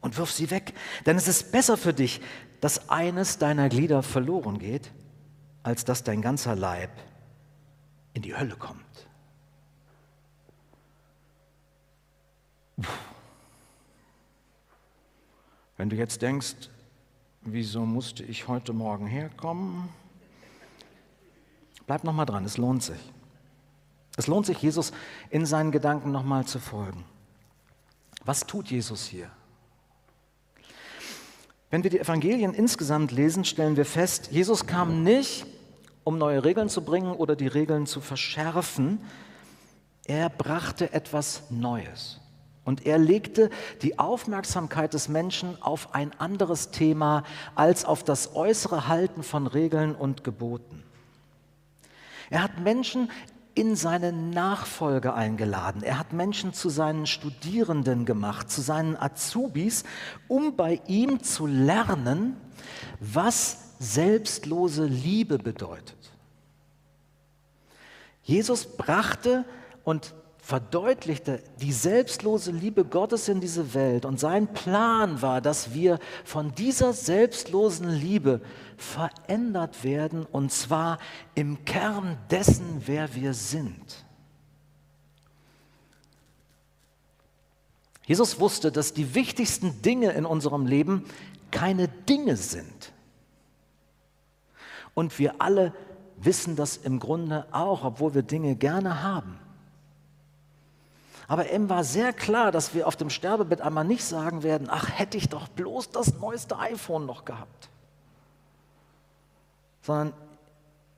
und 0.00 0.16
wirf 0.18 0.30
sie 0.30 0.50
weg. 0.50 0.74
Denn 1.06 1.16
es 1.16 1.28
ist 1.28 1.52
besser 1.52 1.76
für 1.76 1.92
dich, 1.92 2.20
dass 2.60 2.88
eines 2.90 3.38
deiner 3.38 3.68
Glieder 3.68 4.02
verloren 4.02 4.58
geht, 4.58 4.90
als 5.62 5.84
dass 5.84 6.04
dein 6.04 6.22
ganzer 6.22 6.54
Leib 6.54 6.90
in 8.12 8.22
die 8.22 8.36
Hölle 8.36 8.56
kommt. 8.56 8.80
Wenn 15.76 15.90
du 15.90 15.96
jetzt 15.96 16.22
denkst, 16.22 16.70
wieso 17.44 17.86
musste 17.86 18.22
ich 18.24 18.48
heute 18.48 18.72
Morgen 18.72 19.06
herkommen? 19.06 19.88
Bleib 21.86 22.04
noch 22.04 22.12
mal 22.12 22.24
dran, 22.24 22.44
es 22.44 22.56
lohnt 22.56 22.82
sich. 22.82 23.12
Es 24.16 24.26
lohnt 24.26 24.46
sich, 24.46 24.58
Jesus 24.62 24.92
in 25.30 25.44
seinen 25.44 25.72
Gedanken 25.72 26.12
noch 26.12 26.22
mal 26.22 26.46
zu 26.46 26.58
folgen. 26.58 27.04
Was 28.24 28.46
tut 28.46 28.70
Jesus 28.70 29.06
hier? 29.06 29.30
Wenn 31.70 31.82
wir 31.82 31.90
die 31.90 31.98
Evangelien 31.98 32.54
insgesamt 32.54 33.10
lesen, 33.10 33.44
stellen 33.44 33.76
wir 33.76 33.84
fest, 33.84 34.28
Jesus 34.30 34.66
kam 34.66 35.02
nicht, 35.02 35.44
um 36.04 36.18
neue 36.18 36.44
Regeln 36.44 36.68
zu 36.68 36.84
bringen 36.84 37.12
oder 37.12 37.34
die 37.34 37.48
Regeln 37.48 37.86
zu 37.86 38.00
verschärfen. 38.00 39.00
Er 40.04 40.28
brachte 40.28 40.92
etwas 40.92 41.50
Neues. 41.50 42.20
Und 42.64 42.86
er 42.86 42.98
legte 42.98 43.50
die 43.82 43.98
Aufmerksamkeit 43.98 44.94
des 44.94 45.08
Menschen 45.08 45.60
auf 45.62 45.94
ein 45.94 46.18
anderes 46.18 46.70
Thema 46.70 47.24
als 47.54 47.84
auf 47.84 48.02
das 48.02 48.34
äußere 48.34 48.88
Halten 48.88 49.22
von 49.22 49.46
Regeln 49.46 49.94
und 49.94 50.24
Geboten. 50.24 50.82
Er 52.30 52.42
hat 52.42 52.58
Menschen 52.60 53.10
in 53.54 53.76
seine 53.76 54.12
Nachfolge 54.12 55.14
eingeladen. 55.14 55.82
Er 55.82 55.98
hat 55.98 56.12
Menschen 56.12 56.52
zu 56.52 56.68
seinen 56.70 57.06
Studierenden 57.06 58.04
gemacht, 58.04 58.50
zu 58.50 58.60
seinen 58.60 58.96
Azubis, 58.96 59.84
um 60.26 60.56
bei 60.56 60.80
ihm 60.86 61.22
zu 61.22 61.46
lernen, 61.46 62.36
was 62.98 63.76
selbstlose 63.78 64.86
Liebe 64.86 65.38
bedeutet. 65.38 65.98
Jesus 68.22 68.64
brachte 68.64 69.44
und 69.84 70.14
verdeutlichte 70.44 71.42
die 71.62 71.72
selbstlose 71.72 72.50
Liebe 72.50 72.84
Gottes 72.84 73.28
in 73.28 73.40
diese 73.40 73.72
Welt. 73.72 74.04
Und 74.04 74.20
sein 74.20 74.52
Plan 74.52 75.22
war, 75.22 75.40
dass 75.40 75.72
wir 75.72 75.98
von 76.22 76.54
dieser 76.54 76.92
selbstlosen 76.92 77.88
Liebe 77.88 78.42
verändert 78.76 79.84
werden, 79.84 80.26
und 80.26 80.52
zwar 80.52 80.98
im 81.34 81.64
Kern 81.64 82.18
dessen, 82.30 82.82
wer 82.84 83.14
wir 83.14 83.32
sind. 83.32 84.04
Jesus 88.04 88.38
wusste, 88.38 88.70
dass 88.70 88.92
die 88.92 89.14
wichtigsten 89.14 89.80
Dinge 89.80 90.12
in 90.12 90.26
unserem 90.26 90.66
Leben 90.66 91.06
keine 91.52 91.88
Dinge 91.88 92.36
sind. 92.36 92.92
Und 94.92 95.18
wir 95.18 95.40
alle 95.40 95.72
wissen 96.18 96.54
das 96.54 96.76
im 96.76 97.00
Grunde 97.00 97.46
auch, 97.50 97.82
obwohl 97.82 98.12
wir 98.12 98.22
Dinge 98.22 98.56
gerne 98.56 99.02
haben. 99.02 99.38
Aber 101.26 101.50
ihm 101.50 101.68
war 101.68 101.84
sehr 101.84 102.12
klar, 102.12 102.52
dass 102.52 102.74
wir 102.74 102.86
auf 102.86 102.96
dem 102.96 103.10
Sterbebett 103.10 103.60
einmal 103.60 103.84
nicht 103.84 104.04
sagen 104.04 104.42
werden, 104.42 104.68
ach, 104.70 104.90
hätte 104.90 105.16
ich 105.16 105.28
doch 105.28 105.48
bloß 105.48 105.90
das 105.90 106.14
neueste 106.18 106.58
iPhone 106.58 107.06
noch 107.06 107.24
gehabt. 107.24 107.68
Sondern 109.82 110.12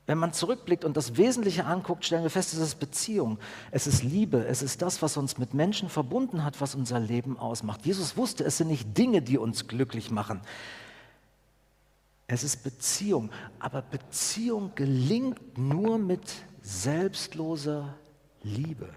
wenn 0.05 0.17
man 0.17 0.31
zurückblickt 0.31 0.85
und 0.85 0.95
das 0.95 1.17
Wesentliche 1.17 1.65
anguckt, 1.65 2.05
stellen 2.05 2.23
wir 2.23 2.29
fest, 2.29 2.53
es 2.53 2.59
ist 2.59 2.79
Beziehung, 2.79 3.39
es 3.71 3.87
ist 3.87 4.03
Liebe, 4.03 4.45
es 4.45 4.61
ist 4.61 4.81
das, 4.81 5.01
was 5.01 5.17
uns 5.17 5.37
mit 5.37 5.53
Menschen 5.53 5.89
verbunden 5.89 6.45
hat, 6.45 6.61
was 6.61 6.75
unser 6.75 6.99
Leben 6.99 7.37
ausmacht. 7.37 7.85
Jesus 7.85 8.15
wusste, 8.15 8.45
es 8.45 8.57
sind 8.57 8.69
nicht 8.69 8.97
Dinge, 8.97 9.21
die 9.21 9.37
uns 9.37 9.67
glücklich 9.67 10.09
machen. 10.09 10.39
Es 12.27 12.43
ist 12.43 12.63
Beziehung. 12.63 13.31
Aber 13.59 13.81
Beziehung 13.81 14.71
gelingt 14.75 15.57
nur 15.57 15.97
mit 15.97 16.21
selbstloser 16.61 17.93
Liebe. 18.43 18.89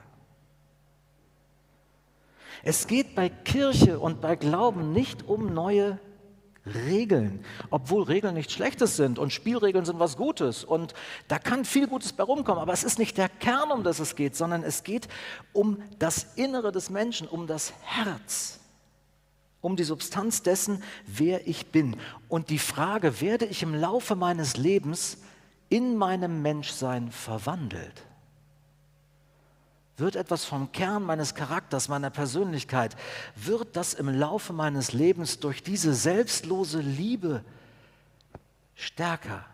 Es 2.63 2.87
geht 2.87 3.15
bei 3.15 3.29
Kirche 3.29 3.99
und 3.99 4.21
bei 4.21 4.37
Glauben 4.37 4.93
nicht 4.93 5.29
um 5.29 5.53
neue 5.55 5.99
Regeln, 6.67 7.45
obwohl 7.71 8.03
Regeln 8.03 8.35
nichts 8.35 8.53
Schlechtes 8.53 8.97
sind 8.97 9.19
und 9.19 9.33
Spielregeln 9.33 9.85
sind 9.85 9.99
was 9.99 10.17
Gutes 10.17 10.63
und 10.63 10.93
da 11.27 11.39
kann 11.39 11.65
viel 11.65 11.87
Gutes 11.87 12.13
bei 12.13 12.23
rumkommen, 12.23 12.61
aber 12.61 12.73
es 12.73 12.85
ist 12.85 12.99
nicht 12.99 13.17
der 13.17 13.31
Kern, 13.31 13.71
um 13.71 13.83
das 13.83 13.99
es 13.99 14.15
geht, 14.15 14.37
sondern 14.37 14.63
es 14.63 14.85
geht 14.85 15.09
um 15.53 15.83
das 15.99 16.35
Innere 16.37 16.71
des 16.71 16.91
Menschen, 16.91 17.27
um 17.29 17.47
das 17.47 17.73
Herz 17.83 18.61
um 19.61 19.77
die 19.77 19.85
Substanz 19.85 20.43
dessen, 20.43 20.83
wer 21.07 21.47
ich 21.47 21.67
bin. 21.67 21.97
Und 22.29 22.51
die 22.51 22.59
Frage, 22.59 23.21
werde 23.21 23.45
ich 23.45 23.63
im 23.63 23.75
Laufe 23.75 24.17
meines 24.17 24.57
Lebens 24.57 25.19
in 25.69 25.97
meinem 25.97 26.43
Menschsein 26.43 27.11
verwandelt? 27.11 28.07
Wird 30.01 30.17
etwas 30.17 30.47
vom 30.47 30.73
Kern 30.73 31.03
meines 31.03 31.35
Charakters, 31.35 31.89
meiner 31.89 32.09
Persönlichkeit, 32.09 32.97
wird 33.37 33.77
das 33.77 33.93
im 33.93 34.09
Laufe 34.09 34.55
meines 34.55 34.93
Lebens 34.95 35.41
durch 35.41 35.63
diese 35.63 35.93
selbstlose 35.93 36.81
Liebe 36.81 37.45
stärker, 38.75 39.45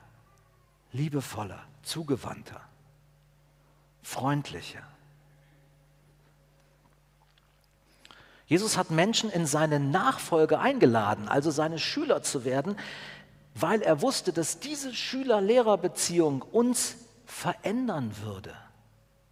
liebevoller, 0.93 1.65
zugewandter, 1.83 2.61
freundlicher? 4.03 4.83
Jesus 8.47 8.77
hat 8.77 8.93
Menschen 8.93 9.31
in 9.31 9.47
seine 9.47 9.81
Nachfolge 9.81 10.61
eingeladen, 10.61 11.27
also 11.27 11.51
seine 11.51 11.81
Schüler 11.81 12.23
zu 12.23 12.45
werden, 12.45 12.77
weil 13.57 13.83
er 13.83 14.01
wusste, 14.01 14.33
dass 14.33 14.61
diese 14.61 14.95
Schüler-Lehrer-Beziehung 14.95 16.43
uns 16.43 16.99
verändern 17.25 18.15
würde, 18.23 18.55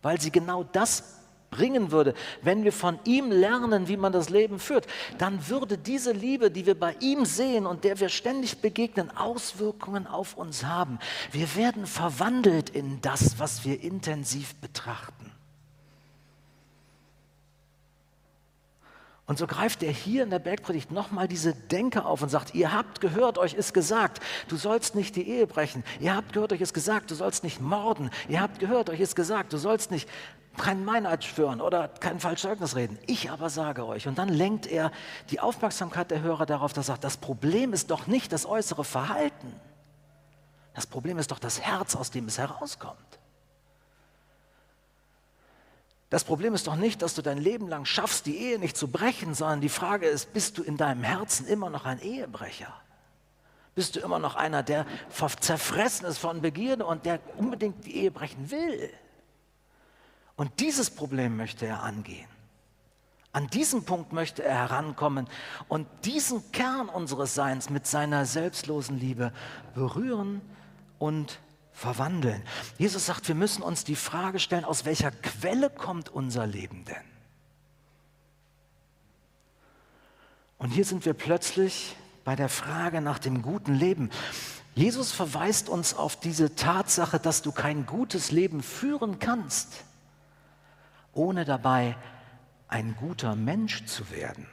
weil 0.05 0.21
sie 0.21 0.31
genau 0.31 0.63
das 0.63 1.15
bringen 1.51 1.91
würde, 1.93 2.15
wenn 2.43 2.65
wir 2.65 2.73
von 2.73 2.99
ihm 3.05 3.31
lernen, 3.31 3.89
wie 3.89 3.97
man 3.97 4.13
das 4.13 4.29
Leben 4.29 4.59
führt, 4.59 4.87
dann 5.19 5.49
würde 5.49 5.79
diese 5.79 6.13
Liebe, 6.13 6.51
die 6.51 6.67
wir 6.67 6.79
bei 6.79 6.97
ihm 7.01 7.25
sehen 7.25 7.67
und 7.67 7.85
der 7.85 8.01
wir 8.01 8.09
ständig 8.09 8.61
begegnen, 8.61 9.17
Auswirkungen 9.17 10.07
auf 10.07 10.37
uns 10.37 10.65
haben. 10.65 10.99
Wir 11.31 11.55
werden 11.55 11.87
verwandelt 11.87 12.71
in 12.71 13.01
das, 13.01 13.39
was 13.39 13.65
wir 13.65 13.81
intensiv 13.83 14.55
betrachten. 14.57 15.24
Und 19.27 19.39
so 19.39 19.47
greift 19.47 19.83
er 19.83 19.91
hier 19.91 20.23
in 20.23 20.31
der 20.31 20.39
Bergpredigt 20.39 20.91
nochmal 20.91 21.29
diese 21.29 21.55
Denke 21.55 22.05
auf 22.05 22.21
und 22.21 22.29
sagt, 22.29 22.55
ihr 22.55 22.75
habt 22.75 23.01
gehört, 23.01 23.39
euch 23.39 23.55
ist 23.55 23.73
gesagt, 23.73 24.21
du 24.49 24.57
sollst 24.57 24.95
nicht 24.95 25.17
die 25.17 25.27
Ehe 25.27 25.47
brechen. 25.47 25.83
Ihr 25.99 26.15
habt 26.15 26.35
gehört, 26.35 26.53
euch 26.53 26.61
ist 26.61 26.75
gesagt, 26.75 27.11
du 27.11 27.15
sollst 27.15 27.43
nicht 27.43 27.59
morden. 27.59 28.11
Ihr 28.29 28.43
habt 28.43 28.59
gehört, 28.59 28.91
euch 28.91 29.01
ist 29.01 29.17
gesagt, 29.17 29.55
du 29.55 29.57
sollst 29.57 29.91
nicht 29.91 30.11
keinen 30.59 30.85
Meineid 30.85 31.25
schwören 31.25 31.63
oder 31.63 31.89
kein 31.89 32.21
Falschzeugnis 32.21 32.77
reden. 32.77 32.99
Ich 33.07 33.31
aber 33.31 33.49
sage 33.49 33.87
euch. 33.87 34.07
Und 34.07 34.19
dann 34.19 34.29
lenkt 34.29 34.67
er 34.67 34.93
die 35.31 35.41
Aufmerksamkeit 35.41 36.11
der 36.11 36.21
Hörer 36.21 36.45
darauf, 36.45 36.75
dass 36.75 36.89
er 36.89 36.93
sagt, 36.93 37.05
das 37.05 37.17
Problem 37.17 37.73
ist 37.73 37.91
doch 37.91 38.07
nicht 38.07 38.31
das 38.31 38.45
äußere 38.45 38.85
Verhalten. 38.85 39.53
Das 40.75 40.87
Problem 40.87 41.19
ist 41.19 41.31
doch 41.31 41.39
das 41.39 41.61
Herz, 41.61 41.97
aus 41.97 42.11
dem 42.11 42.27
es 42.27 42.37
herauskommt. 42.37 43.19
Das 46.11 46.25
Problem 46.25 46.55
ist 46.55 46.67
doch 46.67 46.77
nicht, 46.77 47.03
dass 47.03 47.15
du 47.15 47.23
dein 47.23 47.39
Leben 47.39 47.69
lang 47.69 47.85
schaffst, 47.85 48.27
die 48.27 48.37
Ehe 48.37 48.59
nicht 48.59 48.77
zu 48.77 48.89
brechen, 48.89 49.35
sondern 49.35 49.61
die 49.61 49.69
Frage 49.69 50.07
ist, 50.07 50.33
bist 50.33 50.59
du 50.59 50.63
in 50.63 50.77
deinem 50.77 51.03
Herzen 51.03 51.47
immer 51.47 51.71
noch 51.71 51.87
ein 51.87 52.01
Ehebrecher? 52.01 52.73
Bist 53.75 53.97
du 53.97 54.01
immer 54.01 54.21
noch 54.21 54.37
einer, 54.37 54.63
der 54.63 54.87
zerfressen 55.41 56.07
ist 56.07 56.19
von 56.19 56.41
Begierde 56.41 56.87
und 56.87 57.07
der 57.07 57.19
unbedingt 57.37 57.85
die 57.87 57.97
Ehe 57.97 58.11
brechen 58.11 58.51
will? 58.51 58.91
Und 60.37 60.61
dieses 60.61 60.91
Problem 60.91 61.37
möchte 61.37 61.67
er 61.67 61.83
angehen. 61.83 62.29
An 63.33 63.49
diesen 63.49 63.85
Punkt 63.85 64.13
möchte 64.13 64.45
er 64.45 64.55
herankommen 64.55 65.27
und 65.67 65.89
diesen 66.05 66.53
Kern 66.53 66.89
unseres 66.89 67.35
Seins 67.35 67.69
mit 67.69 67.85
seiner 67.85 68.27
selbstlosen 68.27 69.01
Liebe 69.01 69.33
berühren 69.75 70.41
und 71.01 71.41
verwandeln. 71.75 72.43
Jesus 72.79 73.07
sagt, 73.07 73.29
wir 73.29 73.35
müssen 73.35 73.63
uns 73.63 73.85
die 73.85 73.97
Frage 73.97 74.39
stellen, 74.39 74.65
aus 74.65 74.87
welcher 74.87 75.11
Quelle 75.11 75.69
kommt 75.69 76.09
unser 76.09 76.47
Leben 76.47 76.85
denn? 76.87 76.97
Und 80.57 80.71
hier 80.71 80.85
sind 80.85 81.05
wir 81.05 81.13
plötzlich 81.13 81.97
bei 82.25 82.37
der 82.37 82.49
Frage 82.49 83.03
nach 83.03 83.19
dem 83.19 83.43
guten 83.43 83.75
Leben. 83.75 84.09
Jesus 84.75 85.13
verweist 85.13 85.69
uns 85.69 85.95
auf 85.95 86.19
diese 86.19 86.55
Tatsache, 86.55 87.19
dass 87.19 87.43
du 87.43 87.53
kein 87.53 87.87
gutes 87.87 88.31
Leben 88.31 88.63
führen 88.63 89.19
kannst, 89.19 89.85
ohne 91.13 91.45
dabei 91.45 91.97
ein 92.69 92.97
guter 92.97 93.37
Mensch 93.37 93.85
zu 93.85 94.11
werden. 94.11 94.47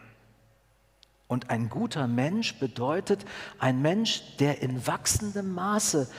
Und 1.27 1.49
ein 1.49 1.69
guter 1.69 2.07
Mensch 2.07 2.59
bedeutet 2.59 3.23
ein 3.57 3.81
Mensch, 3.81 4.21
der 4.37 4.61
in 4.61 4.85
wachsendem 4.85 5.53
Maße 5.53 6.09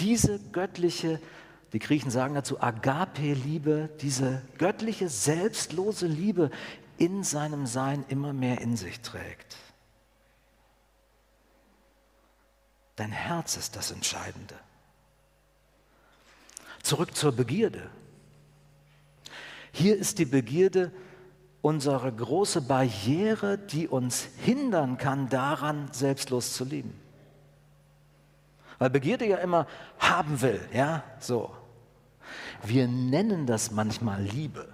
diese 0.00 0.38
göttliche, 0.52 1.20
die 1.72 1.78
Griechen 1.78 2.10
sagen 2.10 2.34
dazu 2.34 2.60
Agape-Liebe, 2.60 3.90
diese 4.00 4.42
göttliche, 4.58 5.08
selbstlose 5.08 6.06
Liebe 6.06 6.50
in 6.98 7.24
seinem 7.24 7.66
Sein 7.66 8.04
immer 8.08 8.32
mehr 8.32 8.60
in 8.60 8.76
sich 8.76 9.00
trägt. 9.00 9.56
Dein 12.96 13.12
Herz 13.12 13.56
ist 13.56 13.76
das 13.76 13.90
Entscheidende. 13.90 14.54
Zurück 16.82 17.14
zur 17.14 17.32
Begierde. 17.32 17.90
Hier 19.72 19.96
ist 19.96 20.18
die 20.18 20.24
Begierde 20.24 20.92
unsere 21.60 22.10
große 22.12 22.62
Barriere, 22.62 23.58
die 23.58 23.88
uns 23.88 24.28
hindern 24.38 24.96
kann, 24.96 25.28
daran 25.28 25.92
selbstlos 25.92 26.54
zu 26.54 26.64
lieben. 26.64 26.94
Weil 28.78 28.90
Begierde 28.90 29.26
ja 29.26 29.38
immer 29.38 29.66
haben 29.98 30.40
will, 30.40 30.60
ja, 30.72 31.02
so. 31.18 31.54
Wir 32.62 32.88
nennen 32.88 33.46
das 33.46 33.70
manchmal 33.70 34.22
Liebe. 34.22 34.68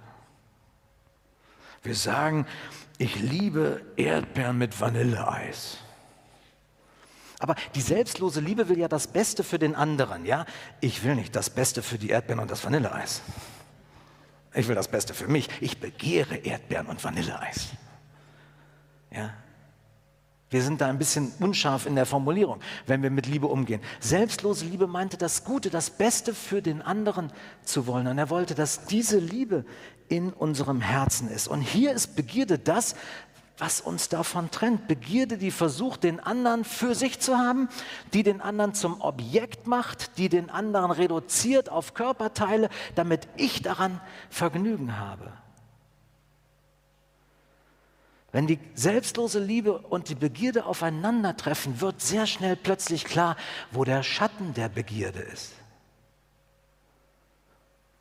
Wir 1.83 1.95
sagen, 1.95 2.45
ich 2.97 3.19
liebe 3.19 3.81
Erdbeeren 3.95 4.57
mit 4.57 4.79
Vanilleeis. 4.79 5.77
Aber 7.39 7.55
die 7.75 7.81
selbstlose 7.81 8.39
Liebe 8.39 8.69
will 8.69 8.79
ja 8.79 8.87
das 8.87 9.07
Beste 9.07 9.43
für 9.43 9.59
den 9.59 9.75
anderen, 9.75 10.25
ja? 10.25 10.45
Ich 10.79 11.03
will 11.03 11.15
nicht 11.15 11.35
das 11.35 11.49
Beste 11.49 11.83
für 11.83 11.97
die 11.97 12.09
Erdbeeren 12.09 12.39
und 12.39 12.49
das 12.49 12.63
Vanilleeis. 12.63 13.21
Ich 14.53 14.67
will 14.67 14.75
das 14.75 14.87
Beste 14.87 15.13
für 15.13 15.27
mich. 15.27 15.49
Ich 15.59 15.79
begehre 15.79 16.35
Erdbeeren 16.35 16.87
und 16.87 17.03
Vanilleeis. 17.03 17.69
Ja? 19.11 19.33
Wir 20.53 20.61
sind 20.61 20.81
da 20.81 20.87
ein 20.87 20.99
bisschen 20.99 21.33
unscharf 21.39 21.87
in 21.87 21.95
der 21.95 22.05
Formulierung, 22.05 22.59
wenn 22.85 23.01
wir 23.01 23.09
mit 23.09 23.25
Liebe 23.25 23.47
umgehen. 23.47 23.81
Selbstlose 23.99 24.65
Liebe 24.65 24.85
meinte 24.85 25.17
das 25.17 25.45
Gute, 25.45 25.71
das 25.71 25.89
Beste 25.89 26.31
für 26.35 26.61
den 26.61 26.83
anderen 26.83 27.33
zu 27.63 27.87
wollen. 27.87 28.05
Und 28.05 28.19
er 28.19 28.29
wollte, 28.29 28.53
dass 28.53 28.85
diese 28.85 29.17
Liebe 29.17 29.65
in 30.09 30.31
unserem 30.31 30.79
Herzen 30.79 31.27
ist. 31.27 31.47
Und 31.47 31.61
hier 31.61 31.91
ist 31.93 32.15
Begierde 32.15 32.59
das, 32.59 32.93
was 33.57 33.81
uns 33.81 34.09
davon 34.09 34.51
trennt. 34.51 34.87
Begierde, 34.87 35.39
die 35.39 35.49
versucht, 35.49 36.03
den 36.03 36.19
anderen 36.19 36.65
für 36.65 36.93
sich 36.93 37.19
zu 37.19 37.35
haben, 37.39 37.67
die 38.13 38.21
den 38.21 38.39
anderen 38.39 38.75
zum 38.75 39.01
Objekt 39.01 39.65
macht, 39.65 40.19
die 40.19 40.29
den 40.29 40.51
anderen 40.51 40.91
reduziert 40.91 41.69
auf 41.69 41.95
Körperteile, 41.95 42.69
damit 42.93 43.27
ich 43.37 43.63
daran 43.63 43.99
Vergnügen 44.29 44.99
habe. 44.99 45.33
Wenn 48.33 48.47
die 48.47 48.57
selbstlose 48.73 49.39
Liebe 49.39 49.77
und 49.77 50.09
die 50.09 50.15
Begierde 50.15 50.65
aufeinandertreffen, 50.65 51.79
wird 51.79 52.01
sehr 52.01 52.25
schnell 52.25 52.55
plötzlich 52.55 53.05
klar, 53.05 53.37
wo 53.71 53.83
der 53.83 54.01
Schatten 54.01 54.55
der 54.55 54.69
Begierde 54.69 55.19
ist. 55.19 55.53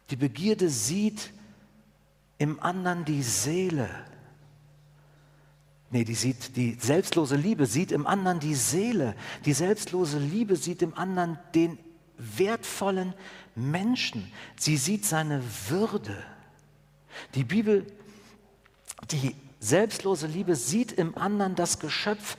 Die 0.08 0.16
Begierde 0.16 0.70
sieht 0.70 1.32
im 2.38 2.60
anderen 2.60 3.04
die 3.04 3.22
Seele. 3.22 3.90
Nee, 5.90 6.04
die 6.04 6.14
sieht 6.14 6.56
die 6.56 6.78
selbstlose 6.80 7.36
Liebe 7.36 7.66
sieht 7.66 7.92
im 7.92 8.06
anderen 8.06 8.40
die 8.40 8.54
Seele. 8.54 9.14
Die 9.44 9.52
selbstlose 9.52 10.18
Liebe 10.18 10.56
sieht 10.56 10.80
im 10.80 10.94
anderen 10.94 11.38
den 11.54 11.78
wertvollen 12.16 13.12
Menschen. 13.54 14.32
Sie 14.56 14.78
sieht 14.78 15.04
seine 15.04 15.42
Würde. 15.68 16.16
Die 17.34 17.44
Bibel, 17.44 17.86
die 19.10 19.36
Selbstlose 19.62 20.26
Liebe 20.26 20.56
sieht 20.56 20.90
im 20.90 21.16
anderen 21.16 21.54
das 21.54 21.78
Geschöpf, 21.78 22.36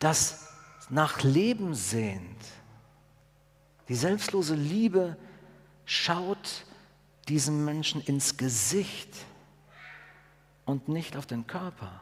das 0.00 0.48
nach 0.90 1.22
Leben 1.22 1.76
sehnt. 1.76 2.44
Die 3.88 3.94
selbstlose 3.94 4.56
Liebe 4.56 5.16
schaut 5.84 6.66
diesem 7.28 7.64
Menschen 7.64 8.02
ins 8.02 8.36
Gesicht 8.36 9.14
und 10.64 10.88
nicht 10.88 11.16
auf 11.16 11.24
den 11.24 11.46
Körper, 11.46 12.00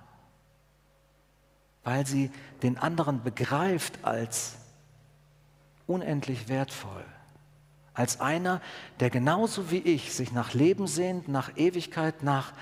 weil 1.82 2.06
sie 2.06 2.30
den 2.62 2.78
anderen 2.78 3.22
begreift 3.22 4.02
als 4.02 4.56
unendlich 5.86 6.48
wertvoll, 6.48 7.04
als 7.92 8.18
einer, 8.18 8.62
der 8.98 9.10
genauso 9.10 9.70
wie 9.70 9.80
ich 9.80 10.14
sich 10.14 10.32
nach 10.32 10.54
Leben 10.54 10.86
sehnt, 10.86 11.28
nach 11.28 11.54
Ewigkeit, 11.54 12.22
nach 12.22 12.54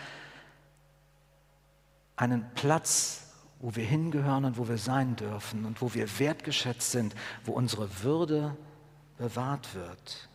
einen 2.16 2.48
Platz, 2.54 3.22
wo 3.60 3.74
wir 3.76 3.84
hingehören 3.84 4.44
und 4.44 4.58
wo 4.58 4.68
wir 4.68 4.78
sein 4.78 5.16
dürfen 5.16 5.64
und 5.64 5.80
wo 5.80 5.94
wir 5.94 6.18
wertgeschätzt 6.18 6.90
sind, 6.90 7.14
wo 7.44 7.52
unsere 7.52 8.02
Würde 8.02 8.56
bewahrt 9.18 9.74
wird. 9.74 10.28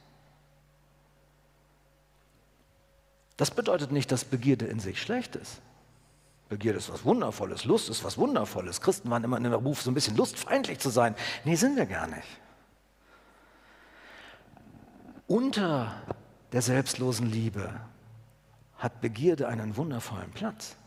Das 3.35 3.51
bedeutet 3.51 3.91
nicht, 3.91 4.11
dass 4.11 4.25
Begierde 4.25 4.65
in 4.65 4.79
sich 4.79 5.01
schlecht 5.01 5.35
ist. 5.35 5.61
Begierde 6.49 6.77
ist 6.79 6.91
was 6.91 7.03
Wundervolles, 7.03 7.65
Lust 7.65 7.89
ist 7.89 8.03
was 8.03 8.17
Wundervolles. 8.17 8.81
Christen 8.81 9.09
waren 9.09 9.23
immer 9.23 9.37
in 9.37 9.43
der 9.43 9.55
Ruf, 9.55 9.81
so 9.81 9.91
ein 9.91 9.93
bisschen 9.93 10.15
lustfeindlich 10.15 10.79
zu 10.79 10.89
sein. 10.89 11.13
Nee, 11.43 11.55
sind 11.55 11.75
wir 11.75 11.85
gar 11.85 12.07
nicht. 12.07 12.27
Unter 15.27 16.01
der 16.53 16.61
selbstlosen 16.61 17.29
Liebe 17.29 17.69
hat 18.77 19.01
Begierde 19.01 19.49
einen 19.49 19.75
wundervollen 19.75 20.31
Platz 20.31 20.77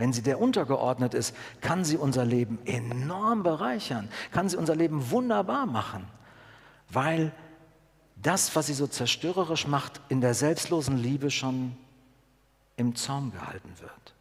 wenn 0.00 0.14
sie 0.14 0.22
der 0.22 0.40
untergeordnet 0.40 1.12
ist, 1.12 1.36
kann 1.60 1.84
sie 1.84 1.98
unser 1.98 2.24
Leben 2.24 2.58
enorm 2.64 3.42
bereichern, 3.42 4.08
kann 4.32 4.48
sie 4.48 4.56
unser 4.56 4.74
Leben 4.74 5.10
wunderbar 5.10 5.66
machen, 5.66 6.08
weil 6.88 7.32
das, 8.16 8.56
was 8.56 8.68
sie 8.68 8.72
so 8.72 8.86
zerstörerisch 8.86 9.66
macht, 9.66 10.00
in 10.08 10.22
der 10.22 10.32
selbstlosen 10.32 10.96
Liebe 10.96 11.30
schon 11.30 11.76
im 12.76 12.96
Zaum 12.96 13.30
gehalten 13.30 13.74
wird. 13.78 14.14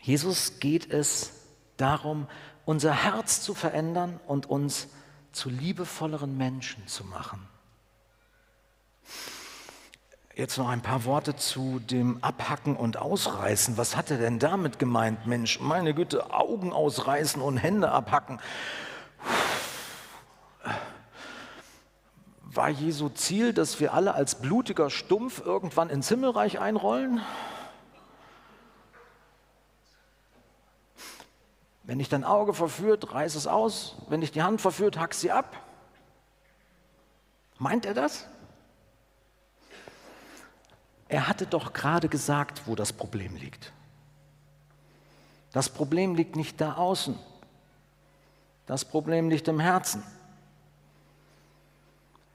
Jesus 0.00 0.60
geht 0.60 0.90
es 0.90 1.32
darum, 1.76 2.26
unser 2.64 3.04
Herz 3.04 3.42
zu 3.42 3.52
verändern 3.52 4.18
und 4.26 4.46
uns 4.46 4.88
zu 5.32 5.50
liebevolleren 5.50 6.38
Menschen 6.38 6.86
zu 6.86 7.04
machen. 7.04 7.46
Jetzt 10.38 10.56
noch 10.56 10.68
ein 10.68 10.82
paar 10.82 11.04
Worte 11.04 11.34
zu 11.34 11.80
dem 11.80 12.22
Abhacken 12.22 12.76
und 12.76 12.96
Ausreißen. 12.96 13.76
Was 13.76 13.96
hat 13.96 14.12
er 14.12 14.18
denn 14.18 14.38
damit 14.38 14.78
gemeint, 14.78 15.26
Mensch? 15.26 15.58
Meine 15.58 15.94
Güte, 15.94 16.32
Augen 16.32 16.72
ausreißen 16.72 17.42
und 17.42 17.56
Hände 17.56 17.90
abhacken. 17.90 18.40
War 22.42 22.68
Jesu 22.68 23.08
Ziel, 23.08 23.52
dass 23.52 23.80
wir 23.80 23.92
alle 23.92 24.14
als 24.14 24.36
blutiger 24.36 24.90
Stumpf 24.90 25.44
irgendwann 25.44 25.90
ins 25.90 26.08
Himmelreich 26.08 26.60
einrollen? 26.60 27.20
Wenn 31.82 31.98
dich 31.98 32.08
dein 32.08 32.22
Auge 32.22 32.54
verführt, 32.54 33.12
reiß 33.12 33.34
es 33.34 33.48
aus. 33.48 33.96
Wenn 34.08 34.20
dich 34.20 34.30
die 34.30 34.42
Hand 34.42 34.60
verführt, 34.60 35.00
hack 35.00 35.14
sie 35.14 35.32
ab. 35.32 35.56
Meint 37.58 37.86
er 37.86 37.94
das? 37.94 38.28
Er 41.08 41.26
hatte 41.26 41.46
doch 41.46 41.72
gerade 41.72 42.08
gesagt, 42.08 42.62
wo 42.66 42.74
das 42.74 42.92
Problem 42.92 43.34
liegt. 43.36 43.72
Das 45.52 45.68
Problem 45.68 46.14
liegt 46.14 46.36
nicht 46.36 46.60
da 46.60 46.74
außen. 46.74 47.18
Das 48.66 48.84
Problem 48.84 49.30
liegt 49.30 49.48
im 49.48 49.60
Herzen. 49.60 50.02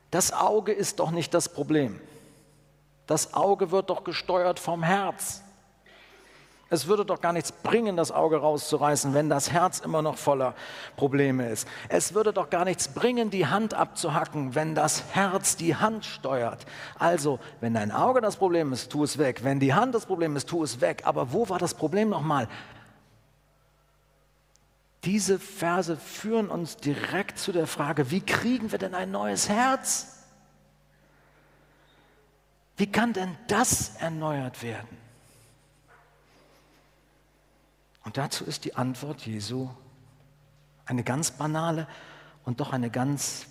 Das 0.09 0.33
Auge 0.33 0.71
ist 0.71 0.99
doch 0.99 1.11
nicht 1.11 1.33
das 1.33 1.49
Problem. 1.49 1.99
Das 3.05 3.33
Auge 3.33 3.71
wird 3.71 3.89
doch 3.89 4.03
gesteuert 4.03 4.59
vom 4.59 4.81
Herz. 4.81 5.43
Es 6.69 6.87
würde 6.87 7.05
doch 7.05 7.21
gar 7.21 7.33
nichts 7.33 7.51
bringen, 7.51 7.97
das 7.97 8.11
Auge 8.11 8.37
rauszureißen, 8.37 9.13
wenn 9.13 9.29
das 9.29 9.51
Herz 9.51 9.79
immer 9.79 10.01
noch 10.01 10.17
voller 10.17 10.55
Probleme 10.95 11.49
ist. 11.49 11.67
Es 11.87 12.15
würde 12.15 12.33
doch 12.33 12.49
gar 12.49 12.65
nichts 12.65 12.87
bringen, 12.87 13.29
die 13.29 13.45
Hand 13.45 13.73
abzuhacken, 13.73 14.55
wenn 14.55 14.73
das 14.73 15.03
Herz 15.13 15.55
die 15.55 15.75
Hand 15.75 16.03
steuert. 16.03 16.65
Also, 16.97 17.39
wenn 17.59 17.75
dein 17.75 17.91
Auge 17.91 18.21
das 18.21 18.37
Problem 18.37 18.73
ist, 18.73 18.91
tu 18.91 19.03
es 19.03 19.17
weg. 19.17 19.43
Wenn 19.43 19.59
die 19.59 19.73
Hand 19.73 19.93
das 19.93 20.07
Problem 20.07 20.35
ist, 20.35 20.49
tu 20.49 20.63
es 20.63 20.81
weg. 20.81 21.03
Aber 21.05 21.31
wo 21.31 21.47
war 21.47 21.59
das 21.59 21.75
Problem 21.75 22.09
nochmal? 22.09 22.47
Diese 25.03 25.37
Verse 25.37 25.97
führen 25.97 26.49
uns 26.49 26.77
direkt 26.77 27.37
zu 27.37 27.51
der 27.51 27.67
Frage, 27.67 28.09
wie 28.09 28.21
kriegen 28.21 28.71
wir 28.71 28.79
denn 28.79 28.95
ein 28.95 29.11
neues 29.11 29.49
Herz? 29.49 30.23
Wie 32.77 32.91
kann 32.91 33.13
denn 33.13 33.37
das 33.47 33.97
erneuert 33.99 34.63
werden? 34.63 35.02
Und 38.03 38.17
dazu 38.17 38.43
ist 38.45 38.65
die 38.65 38.75
Antwort 38.75 39.25
Jesu 39.25 39.69
eine 40.85 41.03
ganz 41.03 41.31
banale 41.31 41.87
und 42.43 42.59
doch 42.59 42.73
eine 42.73 42.89
ganz 42.89 43.47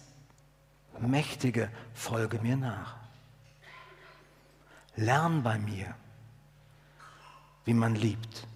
mächtige 1.01 1.71
Folge 1.95 2.39
mir 2.41 2.57
nach. 2.57 2.97
Lern 4.97 5.43
bei 5.43 5.59
mir, 5.59 5.95
wie 7.65 7.75
man 7.75 7.95
liebt. 7.95 8.47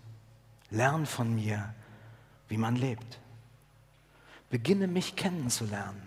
Lern 0.70 1.06
von 1.06 1.34
mir, 1.34 1.74
wie 2.48 2.58
man 2.58 2.76
lebt. 2.76 3.18
Beginne 4.50 4.86
mich 4.86 5.16
kennenzulernen. 5.16 6.02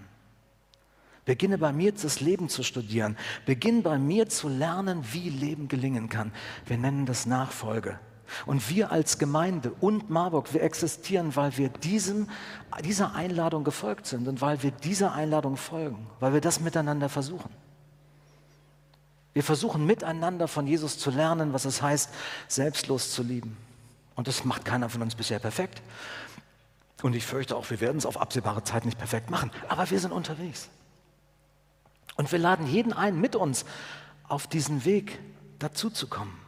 Beginne 1.26 1.58
bei 1.58 1.72
mir 1.72 1.92
das 1.92 2.22
Leben 2.22 2.50
zu 2.50 2.64
studieren. 2.64 3.18
Beginne 3.46 3.82
bei 3.82 3.98
mir 3.98 4.30
zu 4.30 4.50
lernen, 4.50 5.04
wie 5.12 5.30
Leben 5.30 5.68
gelingen 5.68 6.10
kann. 6.10 6.32
Wir 6.66 6.78
nennen 6.78 7.06
das 7.06 7.26
Nachfolge. 7.26 8.00
Und 8.46 8.70
wir 8.70 8.92
als 8.92 9.18
Gemeinde 9.18 9.72
und 9.80 10.10
Marburg, 10.10 10.54
wir 10.54 10.64
existieren, 10.64 11.36
weil 11.36 11.58
wir 11.58 11.70
diesem, 11.70 12.30
dieser 12.84 13.14
Einladung 13.16 13.64
gefolgt 13.64 14.08
sind 14.08 14.28
und 14.28 14.42
weil 14.42 14.64
wir 14.64 14.72
dieser 14.72 15.14
Einladung 15.14 15.58
folgen, 15.58 16.08
weil 16.20 16.34
wir 16.34 16.42
das 16.42 16.60
miteinander 16.60 17.10
versuchen. 17.10 17.50
Wir 19.34 19.44
versuchen 19.44 19.86
miteinander 19.86 20.48
von 20.48 20.68
Jesus 20.68 20.98
zu 20.98 21.12
lernen, 21.12 21.54
was 21.54 21.66
es 21.66 21.82
heißt, 21.82 22.10
selbstlos 22.48 23.12
zu 23.12 23.24
lieben. 23.24 23.58
Und 24.16 24.28
das 24.28 24.44
macht 24.44 24.66
keiner 24.66 24.90
von 24.90 25.02
uns 25.02 25.16
bisher 25.16 25.40
perfekt. 25.40 25.82
Und 27.02 27.16
ich 27.16 27.26
fürchte 27.26 27.56
auch, 27.56 27.70
wir 27.70 27.80
werden 27.80 27.98
es 27.98 28.06
auf 28.06 28.20
absehbare 28.20 28.64
Zeit 28.64 28.86
nicht 28.86 28.98
perfekt 28.98 29.30
machen. 29.30 29.52
Aber 29.70 29.90
wir 29.90 30.00
sind 30.00 30.12
unterwegs. 30.12 30.70
Und 32.18 32.32
wir 32.32 32.40
laden 32.40 32.68
jeden 32.68 32.92
ein, 32.92 33.20
mit 33.20 33.36
uns 33.36 33.66
auf 34.28 34.48
diesen 34.48 34.84
Weg 34.84 35.20
dazu 35.60 35.90
zu 35.90 36.08
kommen. 36.08 36.39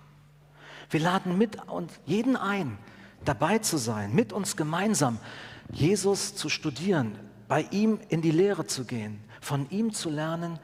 Wir 0.92 1.00
laden 1.00 1.38
mit 1.38 1.58
und 1.70 1.90
jeden 2.06 2.36
ein, 2.36 2.78
dabei 3.24 3.60
zu 3.60 3.78
sein, 3.78 4.14
mit 4.14 4.34
uns 4.34 4.58
gemeinsam 4.58 5.18
Jesus 5.72 6.36
zu 6.36 6.50
studieren, 6.50 7.18
bei 7.48 7.62
ihm 7.72 8.00
in 8.10 8.22
die 8.22 8.32
Lehre 8.32 8.68
zu 8.68 8.84
gehen, 8.84 9.24
von 9.40 9.70
ihm 9.70 9.94
zu 9.94 10.10
lernen, 10.10 10.60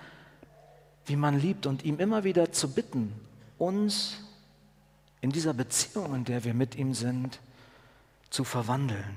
wie 1.06 1.16
man 1.16 1.40
liebt 1.40 1.66
und 1.66 1.86
ihm 1.86 2.00
immer 2.00 2.26
wieder 2.26 2.52
zu 2.52 2.74
bitten, 2.74 3.14
uns 3.58 4.18
in 5.22 5.32
dieser 5.32 5.54
Beziehung, 5.54 6.14
in 6.14 6.26
der 6.26 6.44
wir 6.44 6.54
mit 6.54 6.76
ihm 6.76 6.94
sind, 6.94 7.40
zu 8.30 8.44
verwandeln. 8.44 9.16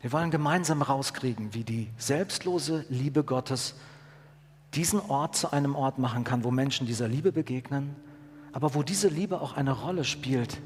Wir 0.00 0.12
wollen 0.12 0.30
gemeinsam 0.30 0.82
rauskriegen, 0.82 1.54
wie 1.54 1.64
die 1.64 1.90
selbstlose 1.98 2.84
Liebe 2.88 3.24
Gottes 3.24 3.74
diesen 4.74 5.00
Ort 5.00 5.36
zu 5.36 5.52
einem 5.52 5.74
Ort 5.74 5.98
machen 5.98 6.24
kann, 6.24 6.44
wo 6.44 6.50
Menschen 6.50 6.86
dieser 6.86 7.08
Liebe 7.08 7.32
begegnen, 7.32 7.94
aber 8.52 8.74
wo 8.74 8.82
diese 8.82 9.08
Liebe 9.08 9.40
auch 9.40 9.56
eine 9.56 9.72
Rolle 9.72 10.04
spielt 10.04 10.58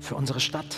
für 0.00 0.14
unsere 0.14 0.40
Stadt, 0.40 0.76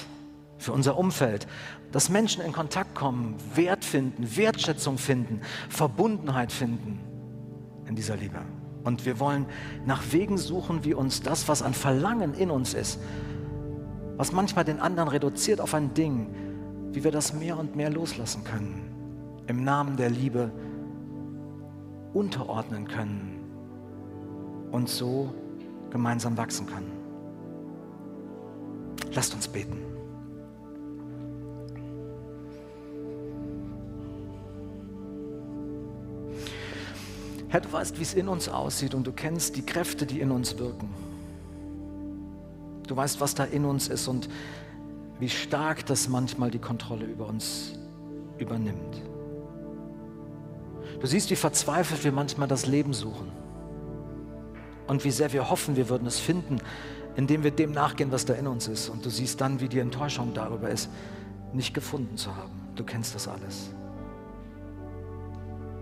für 0.58 0.72
unser 0.72 0.96
Umfeld, 0.98 1.46
dass 1.92 2.08
Menschen 2.08 2.42
in 2.42 2.52
Kontakt 2.52 2.94
kommen, 2.94 3.36
Wert 3.54 3.84
finden, 3.84 4.36
Wertschätzung 4.36 4.98
finden, 4.98 5.40
Verbundenheit 5.68 6.52
finden 6.52 7.00
in 7.86 7.94
dieser 7.94 8.16
Liebe. 8.16 8.40
Und 8.82 9.06
wir 9.06 9.18
wollen 9.18 9.46
nach 9.86 10.02
Wegen 10.10 10.36
suchen, 10.36 10.84
wie 10.84 10.94
uns 10.94 11.22
das, 11.22 11.48
was 11.48 11.62
an 11.62 11.74
Verlangen 11.74 12.34
in 12.34 12.50
uns 12.50 12.74
ist, 12.74 13.00
was 14.16 14.32
manchmal 14.32 14.64
den 14.64 14.78
anderen 14.78 15.08
reduziert 15.08 15.60
auf 15.60 15.74
ein 15.74 15.94
Ding, 15.94 16.34
wie 16.92 17.02
wir 17.02 17.10
das 17.10 17.32
mehr 17.32 17.58
und 17.58 17.76
mehr 17.76 17.90
loslassen 17.90 18.44
können. 18.44 18.82
Im 19.46 19.64
Namen 19.64 19.96
der 19.96 20.10
Liebe 20.10 20.52
unterordnen 22.14 22.88
können 22.88 23.40
und 24.70 24.88
so 24.88 25.32
gemeinsam 25.90 26.36
wachsen 26.36 26.66
können. 26.66 26.92
Lasst 29.12 29.34
uns 29.34 29.46
beten. 29.46 29.78
Herr, 37.48 37.60
du 37.60 37.70
weißt, 37.70 37.98
wie 37.98 38.02
es 38.02 38.14
in 38.14 38.26
uns 38.26 38.48
aussieht 38.48 38.94
und 38.94 39.06
du 39.06 39.12
kennst 39.12 39.54
die 39.54 39.64
Kräfte, 39.64 40.06
die 40.06 40.20
in 40.20 40.32
uns 40.32 40.58
wirken. 40.58 40.88
Du 42.88 42.96
weißt, 42.96 43.20
was 43.20 43.36
da 43.36 43.44
in 43.44 43.64
uns 43.64 43.86
ist 43.86 44.08
und 44.08 44.28
wie 45.20 45.28
stark 45.28 45.86
das 45.86 46.08
manchmal 46.08 46.50
die 46.50 46.58
Kontrolle 46.58 47.04
über 47.04 47.28
uns 47.28 47.78
übernimmt. 48.38 49.13
Du 51.04 51.10
siehst, 51.10 51.28
wie 51.28 51.36
verzweifelt 51.36 52.02
wir 52.02 52.12
manchmal 52.12 52.48
das 52.48 52.64
Leben 52.64 52.94
suchen. 52.94 53.30
Und 54.86 55.04
wie 55.04 55.10
sehr 55.10 55.34
wir 55.34 55.50
hoffen, 55.50 55.76
wir 55.76 55.90
würden 55.90 56.06
es 56.06 56.18
finden, 56.18 56.62
indem 57.14 57.42
wir 57.42 57.50
dem 57.50 57.72
nachgehen, 57.72 58.10
was 58.10 58.24
da 58.24 58.32
in 58.32 58.46
uns 58.46 58.68
ist. 58.68 58.88
Und 58.88 59.04
du 59.04 59.10
siehst 59.10 59.38
dann, 59.38 59.60
wie 59.60 59.68
die 59.68 59.80
Enttäuschung 59.80 60.32
darüber 60.32 60.70
ist, 60.70 60.88
nicht 61.52 61.74
gefunden 61.74 62.16
zu 62.16 62.34
haben. 62.34 62.58
Du 62.74 62.84
kennst 62.84 63.14
das 63.14 63.28
alles. 63.28 63.68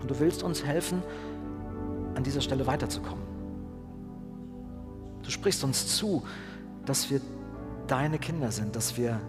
Und 0.01 0.11
du 0.11 0.19
willst 0.19 0.43
uns 0.43 0.65
helfen, 0.65 1.01
an 2.15 2.23
dieser 2.25 2.41
Stelle 2.41 2.67
weiterzukommen. 2.67 3.23
Du 5.23 5.31
sprichst 5.31 5.63
uns 5.63 5.95
zu, 5.95 6.23
dass 6.85 7.09
wir 7.09 7.21
deine 7.87 8.19
Kinder 8.19 8.51
sind, 8.51 8.75
dass 8.75 8.97
wir 8.97 9.21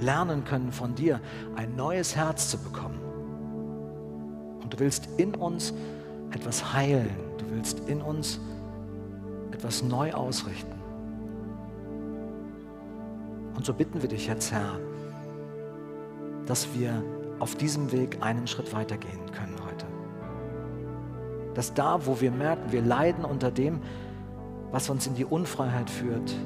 lernen 0.00 0.42
können 0.42 0.72
von 0.72 0.96
dir, 0.96 1.20
ein 1.54 1.76
neues 1.76 2.16
Herz 2.16 2.50
zu 2.50 2.58
bekommen 2.58 3.07
und 4.68 4.74
du 4.74 4.80
willst 4.80 5.08
in 5.16 5.34
uns 5.34 5.72
etwas 6.30 6.74
heilen. 6.74 7.08
Du 7.38 7.46
willst 7.48 7.88
in 7.88 8.02
uns 8.02 8.38
etwas 9.50 9.82
neu 9.82 10.12
ausrichten. 10.12 10.74
Und 13.56 13.64
so 13.64 13.72
bitten 13.72 14.02
wir 14.02 14.10
dich 14.10 14.26
jetzt, 14.26 14.52
Herr, 14.52 14.78
dass 16.44 16.68
wir 16.74 17.02
auf 17.38 17.54
diesem 17.54 17.92
Weg 17.92 18.18
einen 18.20 18.46
Schritt 18.46 18.74
weitergehen 18.74 19.32
können 19.32 19.56
heute. 19.64 19.86
Dass 21.54 21.72
da, 21.72 22.04
wo 22.04 22.20
wir 22.20 22.30
merken, 22.30 22.70
wir 22.70 22.82
leiden 22.82 23.24
unter 23.24 23.50
dem, 23.50 23.80
was 24.70 24.90
uns 24.90 25.06
in 25.06 25.14
die 25.14 25.24
Unfreiheit 25.24 25.88
führt, 25.88 26.36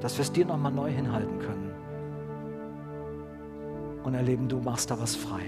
dass 0.00 0.18
wir 0.18 0.22
es 0.22 0.30
dir 0.30 0.46
nochmal 0.46 0.70
neu 0.70 0.92
hinhalten 0.92 1.40
können 1.40 1.72
und 4.04 4.14
erleben, 4.14 4.48
du 4.48 4.60
machst 4.60 4.92
da 4.92 5.00
was 5.00 5.16
frei. 5.16 5.42